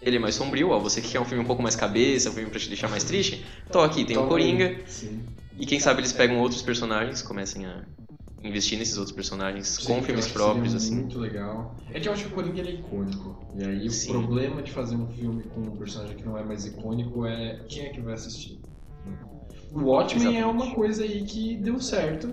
Ele 0.03 0.17
é 0.17 0.19
mais 0.21 0.35
sombrio, 0.35 0.71
ó. 0.71 0.79
Você 0.79 1.01
que 1.01 1.09
quer 1.09 1.21
um 1.21 1.25
filme 1.25 1.43
um 1.43 1.47
pouco 1.47 1.63
mais 1.63 1.75
cabeça, 1.75 2.29
um 2.31 2.33
filme 2.35 2.51
pra 2.51 2.61
te 2.61 2.69
deixar 2.69 2.89
mais 2.89 3.03
triste, 3.03 3.45
tô 3.73 3.81
aqui, 3.81 4.05
tem 4.05 4.17
o 4.19 4.27
Coringa. 4.27 4.77
Sim. 4.87 5.23
E 5.59 5.65
quem 5.65 5.81
sabe 5.81 6.01
eles 6.01 6.13
pegam 6.13 6.39
outros 6.41 6.63
personagens, 6.63 7.23
comecem 7.23 7.67
a 7.67 7.85
investir 8.43 8.79
nesses 8.79 8.99
outros 8.99 9.15
personagens 9.15 9.67
Sim, 9.69 9.87
com 9.87 10.03
filmes 10.03 10.29
próprios, 10.29 10.75
assim. 10.75 10.97
Muito 10.97 11.19
legal. 11.19 11.77
É 11.91 11.99
que 11.99 12.09
eu 12.09 12.13
acho 12.13 12.25
que 12.25 12.33
o 12.33 12.35
Coringa 12.35 12.61
é 12.61 12.73
icônico. 12.73 13.51
E 13.55 13.65
aí 13.65 13.91
Sim. 13.91 14.11
o 14.11 14.13
problema 14.13 14.63
de 14.63 14.71
fazer 14.71 14.97
um 14.97 15.09
filme 15.09 15.43
com 15.45 15.61
um 15.61 15.77
personagem 15.77 16.17
que 16.17 16.25
não 16.25 16.37
é 16.37 16.45
mais 16.45 16.67
icônico 16.67 17.27
é 17.27 17.65
quem 17.69 17.87
é 17.87 17.89
que 17.89 18.01
vai 18.01 18.15
assistir. 18.15 18.61
O 19.73 19.81
Watchmen 19.81 20.27
é 20.27 20.41
Exatamente. 20.41 20.63
uma 20.65 20.75
coisa 20.75 21.03
aí 21.03 21.25
que 21.25 21.57
deu 21.57 21.81
certo. 21.81 22.33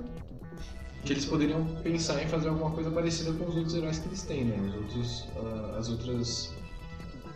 Que 1.04 1.12
eles 1.12 1.26
poderiam 1.26 1.66
pensar 1.84 2.24
em 2.24 2.28
fazer 2.28 2.48
alguma 2.48 2.72
coisa 2.72 2.90
parecida 2.90 3.34
com 3.34 3.46
os 3.46 3.56
outros 3.58 3.76
heróis 3.76 4.00
que 4.00 4.08
eles 4.08 4.22
têm, 4.24 4.46
né? 4.46 4.58
Os 4.70 4.76
outros, 4.76 5.28
ah, 5.36 5.76
as 5.78 5.90
outras 5.90 6.54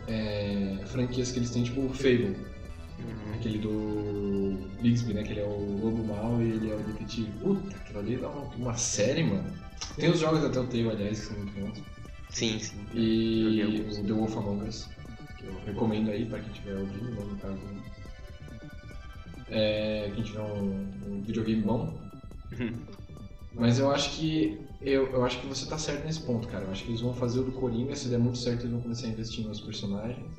é, 0.06 0.78
franquias 0.86 1.30
que 1.30 1.38
eles 1.38 1.50
têm, 1.50 1.64
tipo 1.64 1.82
o 1.82 1.90
Fable. 1.90 2.34
Aquele 3.34 3.58
do 3.58 4.76
Bixby, 4.80 5.14
né? 5.14 5.22
Que 5.22 5.32
ele 5.32 5.40
é 5.40 5.44
o 5.44 5.76
lobo 5.78 6.04
mau 6.04 6.42
e 6.42 6.50
ele 6.50 6.70
é 6.70 6.74
o 6.74 6.82
detetive. 6.82 7.38
Puta, 7.38 7.76
aquilo 7.76 7.98
ali 7.98 8.16
dá 8.16 8.28
uma, 8.28 8.54
uma 8.54 8.74
série, 8.76 9.22
mano. 9.22 9.56
Tem 9.96 10.10
os 10.10 10.18
jogos 10.18 10.44
até 10.44 10.58
o 10.58 10.66
Telltale, 10.68 10.90
aliás, 10.90 11.20
que 11.20 11.26
são 11.26 11.36
muito 11.36 11.52
bons. 11.52 11.84
Sim, 12.30 12.58
sim. 12.58 12.86
E 12.92 13.62
o 13.64 14.04
The 14.06 14.12
Wolf 14.12 14.36
Among 14.36 14.66
Us, 14.66 14.90
que 15.36 15.46
eu 15.46 15.60
recomendo 15.60 16.10
aí 16.10 16.26
pra 16.28 16.40
quem 16.40 16.52
tiver 16.52 16.76
ouvindo, 16.76 17.12
no 17.14 17.38
caso. 17.38 17.60
É, 19.48 20.10
quem 20.14 20.22
tiver 20.24 20.40
um, 20.40 21.18
um 21.18 21.22
videogame 21.24 21.62
bom. 21.62 22.08
Mas 23.52 23.78
eu 23.78 23.90
acho 23.90 24.16
que. 24.18 24.66
Eu, 24.80 25.10
eu 25.12 25.24
acho 25.24 25.40
que 25.40 25.46
você 25.46 25.68
tá 25.68 25.76
certo 25.76 26.04
nesse 26.04 26.24
ponto, 26.24 26.48
cara. 26.48 26.64
Eu 26.66 26.70
acho 26.70 26.84
que 26.84 26.90
eles 26.90 27.00
vão 27.00 27.12
fazer 27.14 27.40
o 27.40 27.44
do 27.44 27.52
Coringa, 27.52 27.94
se 27.96 28.08
der 28.08 28.18
muito 28.18 28.38
certo, 28.38 28.60
eles 28.60 28.72
vão 28.72 28.80
começar 28.82 29.06
a 29.06 29.10
investir 29.10 29.44
nos 29.46 29.60
personagens. 29.60 30.37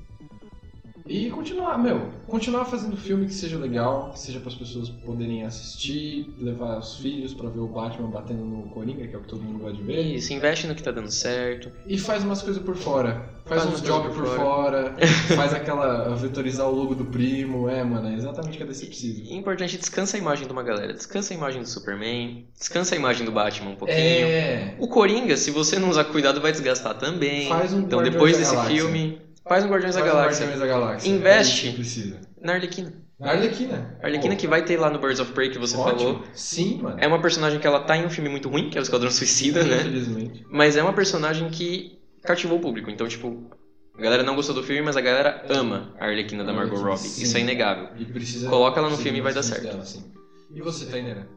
E 1.09 1.31
continuar, 1.31 1.75
meu, 1.79 2.11
continuar 2.27 2.65
fazendo 2.65 2.95
filme 2.95 3.25
que 3.25 3.33
seja 3.33 3.57
legal, 3.57 4.11
que 4.13 4.19
seja 4.19 4.39
para 4.39 4.49
as 4.49 4.55
pessoas 4.55 4.89
poderem 4.89 5.43
assistir, 5.43 6.31
levar 6.39 6.77
os 6.77 6.97
filhos 6.97 7.33
pra 7.33 7.49
ver 7.49 7.61
o 7.61 7.67
Batman 7.67 8.11
batendo 8.11 8.45
no 8.45 8.69
Coringa, 8.69 9.07
que 9.07 9.15
é 9.15 9.17
o 9.17 9.21
que 9.21 9.27
todo 9.27 9.41
mundo 9.41 9.57
gosta 9.57 9.75
de 9.75 9.83
ver. 9.83 10.01
Isso, 10.01 10.31
investe 10.31 10.67
no 10.67 10.75
que 10.75 10.83
tá 10.83 10.91
dando 10.91 11.09
certo. 11.09 11.71
E 11.87 11.97
faz 11.97 12.23
umas 12.23 12.43
coisas 12.43 12.61
por 12.61 12.75
fora. 12.75 13.27
Faz, 13.45 13.63
Faz 13.63 13.73
uns 13.73 13.81
jobs 13.81 14.13
por 14.13 14.23
por 14.23 14.35
fora, 14.35 14.95
faz 15.35 15.51
aquela 15.55 16.13
vetorizar 16.15 16.67
o 16.69 16.75
logo 16.75 16.93
do 16.93 17.05
primo, 17.05 17.67
é, 17.67 17.83
mano, 17.83 18.07
é 18.09 18.13
exatamente 18.13 18.53
o 18.53 18.57
que 18.57 18.63
a 18.63 18.67
DC 18.67 18.85
precisa. 18.85 19.23
E 19.23 19.33
importante, 19.33 19.75
descansa 19.75 20.15
a 20.15 20.19
imagem 20.19 20.45
de 20.45 20.53
uma 20.53 20.61
galera. 20.61 20.93
Descansa 20.93 21.33
a 21.33 21.37
imagem 21.37 21.63
do 21.63 21.67
Superman, 21.67 22.45
descansa 22.55 22.93
a 22.93 22.97
imagem 22.99 23.25
do 23.25 23.31
Batman 23.31 23.71
um 23.71 23.75
pouquinho. 23.75 23.97
É. 23.97 24.75
O 24.77 24.87
Coringa, 24.87 25.35
se 25.35 25.49
você 25.49 25.79
não 25.79 25.89
usar 25.89 26.03
cuidado, 26.05 26.39
vai 26.39 26.51
desgastar 26.51 26.93
também. 26.99 27.49
Faz 27.49 27.73
um 27.73 27.79
então 27.79 28.03
depois 28.03 28.37
desse 28.37 28.55
filme, 28.67 29.19
faz 29.49 29.65
um 29.65 29.67
Guardiões 29.67 29.95
da 29.95 30.01
Faz 30.01 30.13
um 30.13 30.15
Galáxia. 30.15 30.45
Guardiões 30.45 30.59
da 30.59 30.67
Galáxia. 30.67 31.09
Investe. 31.09 32.13
É. 32.13 32.45
Na 32.45 32.53
Arlequina. 32.53 32.93
A 33.19 33.31
Arlequina. 33.31 33.97
A 34.01 34.05
Arlequina 34.05 34.33
Pô, 34.35 34.39
que 34.39 34.47
vai 34.47 34.63
ter 34.63 34.77
lá 34.79 34.89
no 34.89 34.99
Birds 34.99 35.19
of 35.19 35.33
Prey 35.33 35.49
que 35.49 35.59
você 35.59 35.75
ótimo. 35.75 35.99
falou. 35.99 36.23
Sim, 36.33 36.81
mano. 36.81 36.97
É 37.01 37.07
uma 37.07 37.21
personagem 37.21 37.59
que 37.59 37.67
ela 37.67 37.81
tá 37.81 37.97
em 37.97 38.05
um 38.05 38.09
filme 38.09 38.29
muito 38.29 38.47
ruim, 38.47 38.69
que 38.69 38.77
é 38.77 38.81
o 38.81 38.83
Esquadrão 38.83 39.11
Suicida, 39.11 39.61
né? 39.63 39.77
Infelizmente. 39.81 40.45
Mas 40.49 40.77
é 40.77 40.83
uma 40.83 40.93
personagem 40.93 41.49
que 41.49 41.99
cativou 42.23 42.59
o 42.59 42.61
público. 42.61 42.89
Então, 42.89 43.07
tipo, 43.09 43.49
a 43.97 44.01
galera 44.01 44.23
não 44.23 44.35
gostou 44.35 44.55
do 44.55 44.63
filme, 44.63 44.81
mas 44.81 44.95
a 44.95 45.01
galera 45.01 45.45
ama 45.49 45.93
a 45.99 46.05
Arlequina 46.05 46.45
da 46.45 46.53
Margot 46.53 46.75
Arlequina, 46.77 46.95
Robbie. 46.95 47.09
sim. 47.09 47.23
Isso 47.23 47.37
é 47.37 47.41
inegável. 47.41 47.89
E 47.97 48.05
precisa. 48.05 48.47
Coloca 48.47 48.79
ela 48.79 48.89
no 48.89 48.97
filme 48.97 49.17
e 49.17 49.21
vai 49.21 49.33
dar 49.33 49.43
certo. 49.43 49.63
dela, 49.63 49.83
sim. 49.83 50.13
E 50.53 50.61
você, 50.61 50.85
Tainera? 50.85 51.27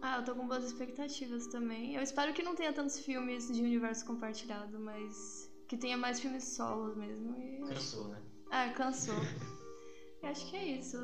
Ah, 0.00 0.18
eu 0.18 0.22
tô 0.22 0.34
com 0.34 0.46
boas 0.46 0.62
expectativas 0.64 1.46
também. 1.48 1.96
Eu 1.96 2.02
espero 2.02 2.32
que 2.32 2.42
não 2.42 2.54
tenha 2.54 2.72
tantos 2.72 3.00
filmes 3.00 3.50
de 3.50 3.60
universo 3.60 4.04
compartilhado, 4.06 4.78
mas 4.78 5.50
que 5.68 5.76
tenha 5.76 5.96
mais 5.96 6.20
filmes 6.20 6.44
solos 6.56 6.96
mesmo. 6.96 7.34
E... 7.38 7.68
Cansou, 7.74 8.08
né? 8.08 8.18
Ah, 8.50 8.68
cansou. 8.70 9.14
Eu 10.22 10.28
acho 10.28 10.50
que 10.50 10.56
é 10.56 10.64
isso. 10.78 10.96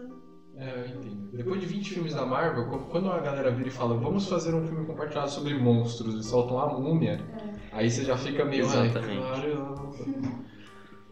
É, 0.57 0.81
eu 0.81 0.87
entendo. 0.87 1.31
Depois 1.33 1.61
de 1.61 1.67
20 1.67 1.91
filmes 1.91 2.15
da 2.15 2.25
Marvel, 2.27 2.69
qu- 2.69 2.91
quando 2.91 3.11
a 3.11 3.21
galera 3.21 3.51
vira 3.51 3.69
e 3.69 3.73
fala, 3.73 3.97
vamos 3.97 4.29
fazer 4.29 4.55
um 4.55 4.67
filme 4.67 4.87
compartilhado 4.87 5.31
sobre 5.31 5.55
monstros 5.55 6.15
e 6.15 6.29
soltam 6.29 6.59
a 6.59 6.69
múmia, 6.69 7.21
aí 7.73 7.91
você 7.91 8.05
já 8.05 8.17
fica 8.17 8.45
meio. 8.45 8.65
"Ai, 8.69 8.87
Exatamente. 8.89 9.31
caramba." 9.31 9.71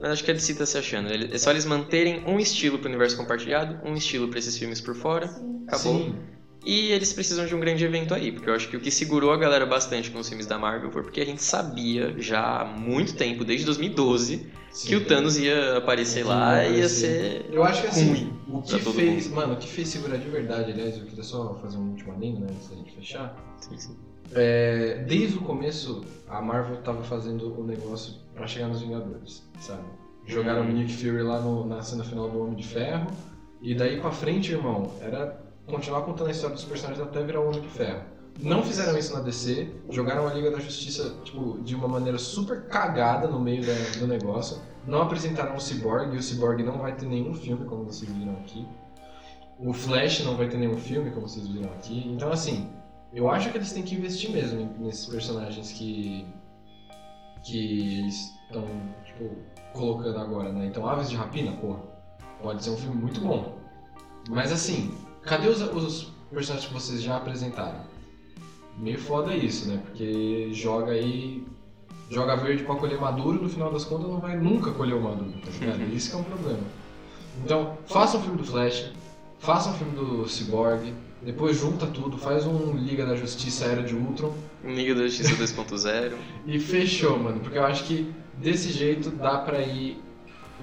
Mas 0.00 0.10
acho 0.12 0.24
que 0.24 0.30
a 0.30 0.34
DC 0.34 0.54
tá 0.54 0.64
se 0.64 0.78
achando. 0.78 1.08
É 1.12 1.38
só 1.38 1.50
eles 1.50 1.64
manterem 1.64 2.22
um 2.26 2.38
estilo 2.38 2.78
pro 2.78 2.88
universo 2.88 3.16
compartilhado, 3.16 3.80
um 3.84 3.94
estilo 3.94 4.28
pra 4.28 4.38
esses 4.38 4.56
filmes 4.56 4.80
por 4.80 4.94
fora. 4.94 5.26
Sim. 5.28 5.64
Acabou. 5.66 5.98
Sim. 5.98 6.37
E 6.64 6.90
eles 6.92 7.12
precisam 7.12 7.46
de 7.46 7.54
um 7.54 7.60
grande 7.60 7.84
evento 7.84 8.12
aí, 8.12 8.32
porque 8.32 8.50
eu 8.50 8.54
acho 8.54 8.68
que 8.68 8.76
o 8.76 8.80
que 8.80 8.90
segurou 8.90 9.32
a 9.32 9.36
galera 9.36 9.64
bastante 9.64 10.10
com 10.10 10.18
os 10.18 10.28
filmes 10.28 10.46
da 10.46 10.58
Marvel 10.58 10.90
foi 10.90 11.02
porque 11.02 11.20
a 11.20 11.24
gente 11.24 11.42
sabia 11.42 12.14
já 12.18 12.62
há 12.62 12.64
muito 12.64 13.14
tempo, 13.14 13.44
desde 13.44 13.64
2012, 13.64 14.50
sim. 14.70 14.88
que 14.88 14.96
o 14.96 15.04
Thanos 15.04 15.38
ia 15.38 15.76
aparecer 15.78 16.24
lá 16.24 16.64
e 16.64 16.78
ia 16.80 16.88
ser. 16.88 17.46
Eu 17.50 17.62
acho 17.64 17.82
que 17.82 17.86
assim, 17.88 18.08
ruim 18.08 18.38
o 18.50 18.62
que 18.62 18.78
fez, 18.78 19.28
mano, 19.30 19.54
o 19.54 19.56
que 19.56 19.68
fez 19.68 19.88
segurar 19.88 20.16
de 20.16 20.28
verdade, 20.28 20.72
aliás, 20.72 20.96
eu 20.96 21.04
queria 21.04 21.22
só 21.22 21.54
fazer 21.62 21.76
um 21.76 21.90
último 21.90 22.12
adendo, 22.12 22.40
né, 22.40 22.46
antes 22.50 22.68
da 22.68 22.76
gente 22.76 22.92
fechar. 22.94 23.36
Sim, 23.60 23.76
sim. 23.78 23.96
É, 24.34 25.04
desde 25.06 25.38
o 25.38 25.40
começo, 25.42 26.04
a 26.28 26.40
Marvel 26.42 26.78
tava 26.78 27.02
fazendo 27.02 27.58
o 27.58 27.64
negócio 27.64 28.14
pra 28.34 28.46
chegar 28.46 28.68
nos 28.68 28.80
Vingadores, 28.80 29.42
sabe? 29.60 29.84
Jogaram 30.26 30.62
o 30.62 30.64
Nick 30.72 30.92
Fury 30.92 31.22
lá 31.22 31.40
no- 31.40 31.66
na 31.66 31.82
cena 31.82 32.04
final 32.04 32.28
do 32.28 32.42
Homem 32.42 32.56
de 32.56 32.66
Ferro, 32.66 33.10
e 33.62 33.74
daí 33.74 34.00
pra 34.00 34.10
frente, 34.10 34.52
irmão, 34.52 34.92
era 35.00 35.47
continuar 35.68 36.02
contando 36.02 36.28
a 36.28 36.30
história 36.30 36.54
dos 36.56 36.64
personagens 36.64 37.06
até 37.06 37.22
virar 37.22 37.40
o 37.40 37.48
Homem 37.48 37.60
de 37.60 37.68
Ferro. 37.68 38.02
Não 38.40 38.62
fizeram 38.62 38.96
isso 38.96 39.12
na 39.14 39.20
DC, 39.20 39.68
jogaram 39.90 40.26
a 40.28 40.32
Liga 40.32 40.50
da 40.50 40.60
Justiça 40.60 41.16
tipo, 41.24 41.60
de 41.62 41.74
uma 41.74 41.88
maneira 41.88 42.18
super 42.18 42.66
cagada 42.68 43.26
no 43.26 43.40
meio 43.40 43.62
da- 43.66 43.98
do 43.98 44.06
negócio. 44.06 44.62
Não 44.86 45.02
apresentaram 45.02 45.56
o 45.56 45.60
Cyborg, 45.60 46.14
e 46.14 46.18
o 46.18 46.22
Cyborg 46.22 46.62
não 46.62 46.78
vai 46.78 46.94
ter 46.94 47.06
nenhum 47.06 47.34
filme, 47.34 47.64
como 47.66 47.84
vocês 47.84 48.10
viram 48.10 48.34
aqui. 48.34 48.66
O 49.58 49.72
Flash 49.72 50.24
não 50.24 50.36
vai 50.36 50.48
ter 50.48 50.56
nenhum 50.56 50.78
filme, 50.78 51.10
como 51.10 51.28
vocês 51.28 51.46
viram 51.48 51.68
aqui. 51.72 52.06
Então, 52.06 52.30
assim, 52.30 52.70
eu 53.12 53.28
acho 53.28 53.50
que 53.50 53.58
eles 53.58 53.72
têm 53.72 53.82
que 53.82 53.96
investir 53.96 54.30
mesmo 54.30 54.72
nesses 54.78 55.06
personagens 55.06 55.72
que. 55.72 56.24
que 57.44 57.98
eles 57.98 58.30
estão, 58.46 58.64
tipo, 59.04 59.30
colocando 59.72 60.18
agora, 60.18 60.52
né? 60.52 60.66
Então, 60.66 60.88
Aves 60.88 61.10
de 61.10 61.16
Rapina, 61.16 61.52
porra, 61.56 61.80
pode 62.40 62.62
ser 62.62 62.70
um 62.70 62.76
filme 62.76 62.96
muito 63.00 63.20
bom. 63.20 63.58
Mas, 64.30 64.52
assim, 64.52 64.94
cadê 65.28 65.48
os, 65.48 65.60
os 65.60 66.12
personagens 66.30 66.68
que 66.68 66.74
vocês 66.74 67.02
já 67.02 67.16
apresentaram? 67.16 67.80
Meio 68.78 68.98
foda 68.98 69.34
isso, 69.34 69.68
né? 69.68 69.80
Porque 69.84 70.50
joga 70.52 70.92
aí. 70.92 71.46
Joga 72.10 72.36
verde 72.36 72.64
pra 72.64 72.74
colher 72.74 72.98
maduro, 72.98 73.42
no 73.42 73.50
final 73.50 73.70
das 73.70 73.84
contas 73.84 74.08
não 74.08 74.18
vai 74.18 74.34
nunca 74.34 74.70
colher 74.70 74.94
o 74.94 75.02
maduro, 75.02 75.34
tá 75.44 75.50
ligado? 75.60 75.94
Isso 75.94 76.10
que 76.10 76.16
é 76.16 76.18
um 76.18 76.24
problema. 76.24 76.62
Então, 77.44 77.76
faça 77.86 78.16
um 78.16 78.22
filme 78.22 78.38
do 78.38 78.44
Flash, 78.44 78.92
faça 79.38 79.68
um 79.68 79.74
filme 79.74 79.94
do 79.94 80.26
Cyborg, 80.26 80.94
depois 81.22 81.58
junta 81.58 81.86
tudo, 81.86 82.16
faz 82.16 82.46
um 82.46 82.74
Liga 82.74 83.04
da 83.04 83.14
Justiça 83.14 83.66
Era 83.66 83.82
de 83.82 83.94
Ultron 83.94 84.32
Liga 84.64 84.94
da 84.94 85.02
Justiça 85.02 85.34
2.0. 85.34 86.14
e 86.46 86.58
fechou, 86.58 87.18
mano. 87.18 87.40
Porque 87.40 87.58
eu 87.58 87.64
acho 87.64 87.84
que 87.84 88.12
desse 88.38 88.72
jeito 88.72 89.10
dá 89.10 89.38
pra 89.38 89.60
ir 89.60 90.00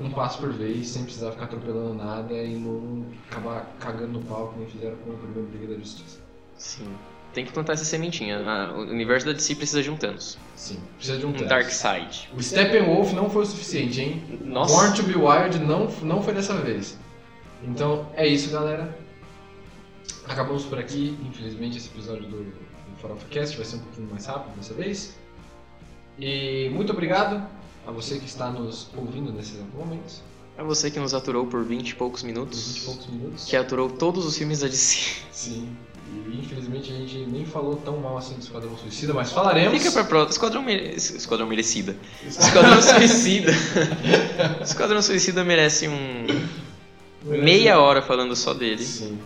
um 0.01 0.09
passo 0.09 0.39
por 0.39 0.51
vez, 0.51 0.87
sem 0.89 1.03
precisar 1.03 1.31
ficar 1.31 1.45
atropelando 1.45 1.93
nada 1.93 2.33
e 2.33 2.55
não 2.55 3.05
acabar 3.29 3.65
cagando 3.79 4.19
no 4.19 4.21
pau 4.25 4.49
que 4.49 4.59
nem 4.59 4.67
fizeram 4.67 4.95
com 4.97 5.11
o 5.11 5.17
primeiro 5.17 5.49
Liga 5.51 5.73
da 5.73 5.79
Justiça. 5.79 6.19
Sim. 6.57 6.87
Tem 7.33 7.45
que 7.45 7.51
plantar 7.51 7.73
essa 7.73 7.83
sementinha. 7.83 8.41
Ah, 8.45 8.73
o 8.75 8.81
universo 8.81 9.25
da 9.25 9.33
DC 9.33 9.55
precisa 9.55 9.83
de 9.83 9.89
um 9.91 9.97
Thanos. 9.97 10.37
Sim, 10.55 10.79
precisa 10.97 11.17
de 11.17 11.25
um 11.25 11.29
Um 11.29 11.33
Thanos. 11.33 11.49
Darkseid. 11.49 12.29
O 12.33 12.41
Steppenwolf 12.41 13.13
não 13.13 13.29
foi 13.29 13.43
o 13.43 13.45
suficiente, 13.45 14.01
hein? 14.01 14.39
Nossa. 14.43 14.73
Born 14.73 14.95
to 14.95 15.03
be 15.03 15.15
Wild 15.15 15.59
não, 15.59 15.87
não 16.01 16.21
foi 16.21 16.33
dessa 16.33 16.53
vez. 16.55 16.97
Então 17.63 18.09
é 18.15 18.25
isso, 18.27 18.51
galera. 18.51 18.97
acabamos 20.27 20.63
por 20.65 20.79
aqui. 20.79 21.17
Infelizmente, 21.25 21.77
esse 21.77 21.89
episódio 21.89 22.23
do, 22.27 22.43
do 22.43 22.97
Farofa 23.01 23.27
Cast 23.29 23.57
vai 23.57 23.65
ser 23.65 23.77
um 23.77 23.79
pouquinho 23.79 24.09
mais 24.09 24.25
rápido 24.25 24.55
dessa 24.55 24.73
vez. 24.73 25.17
E 26.17 26.69
muito 26.73 26.93
obrigado 26.93 27.45
a 27.85 27.91
você 27.91 28.19
que 28.19 28.25
está 28.25 28.49
nos 28.49 28.87
ouvindo 28.95 29.31
nesse 29.31 29.53
momento. 29.75 30.21
É 30.57 30.63
você 30.63 30.89
que 30.89 30.99
nos 30.99 31.13
aturou 31.13 31.45
por 31.47 31.63
20 31.63 31.89
e 31.89 31.95
poucos 31.95 32.23
minutos. 32.23 32.67
20 32.67 32.77
e 32.77 32.81
poucos 32.85 33.07
minutos. 33.07 33.45
Que 33.45 33.55
aturou 33.57 33.89
todos 33.89 34.25
os 34.25 34.37
filmes 34.37 34.59
da 34.59 34.67
DC. 34.67 34.97
Sim. 35.31 35.75
E 36.27 36.39
infelizmente 36.39 36.91
a 36.91 36.95
gente 36.95 37.17
nem 37.25 37.45
falou 37.45 37.75
tão 37.77 37.97
mal 37.97 38.17
assim 38.17 38.35
do 38.35 38.41
Esquadrão 38.41 38.77
Suicida, 38.77 39.13
mas 39.13 39.31
falaremos. 39.31 39.77
Fica 39.77 39.91
pra 39.91 40.03
próxima. 40.03 40.31
Esquadrão, 40.31 40.61
mere... 40.61 40.95
Esquadrão 40.95 41.47
Merecida. 41.47 41.95
Esquadrão 42.25 42.79
Suicida. 42.81 43.51
Esquadrão 44.61 45.01
Suicida 45.01 45.43
merece 45.43 45.87
um. 45.87 46.25
meia 47.25 47.79
hora 47.79 48.01
falando 48.01 48.35
só 48.35 48.53
dele. 48.53 48.83
Sim. 48.83 49.19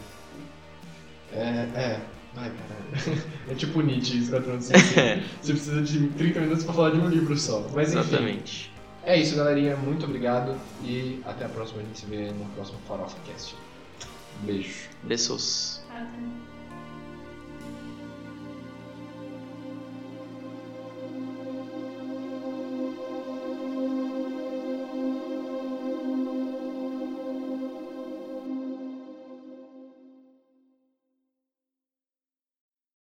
É, 1.34 1.38
é. 1.76 2.00
Ai, 2.38 2.50
caralho. 2.50 2.79
É 3.50 3.56
tipo 3.56 3.82
Nietzsche, 3.82 4.20
Esquadrão 4.20 4.62
Suicida. 4.62 5.24
Você 5.42 5.54
precisa 5.54 5.82
de 5.82 6.08
30 6.10 6.40
minutos 6.42 6.64
pra 6.64 6.74
falar 6.74 6.92
de 6.92 7.00
um 7.00 7.10
livro 7.10 7.36
só. 7.38 7.68
Mas 7.74 7.94
enfim. 7.94 8.00
Exatamente. 8.00 8.72
É 9.04 9.20
isso, 9.20 9.36
galerinha. 9.36 9.76
Muito 9.76 10.06
obrigado. 10.06 10.56
E 10.84 11.20
até 11.26 11.46
a 11.46 11.50
próxima. 11.50 11.82
A 11.82 11.84
gente 11.84 12.00
se 12.00 12.06
vê 12.06 12.32
no 12.32 12.46
próximo 12.56 12.78
Farofa 12.88 13.18
Cast. 13.26 13.56
Beijo. 14.44 14.90
Bessos. 15.04 15.82
Até. 15.90 16.49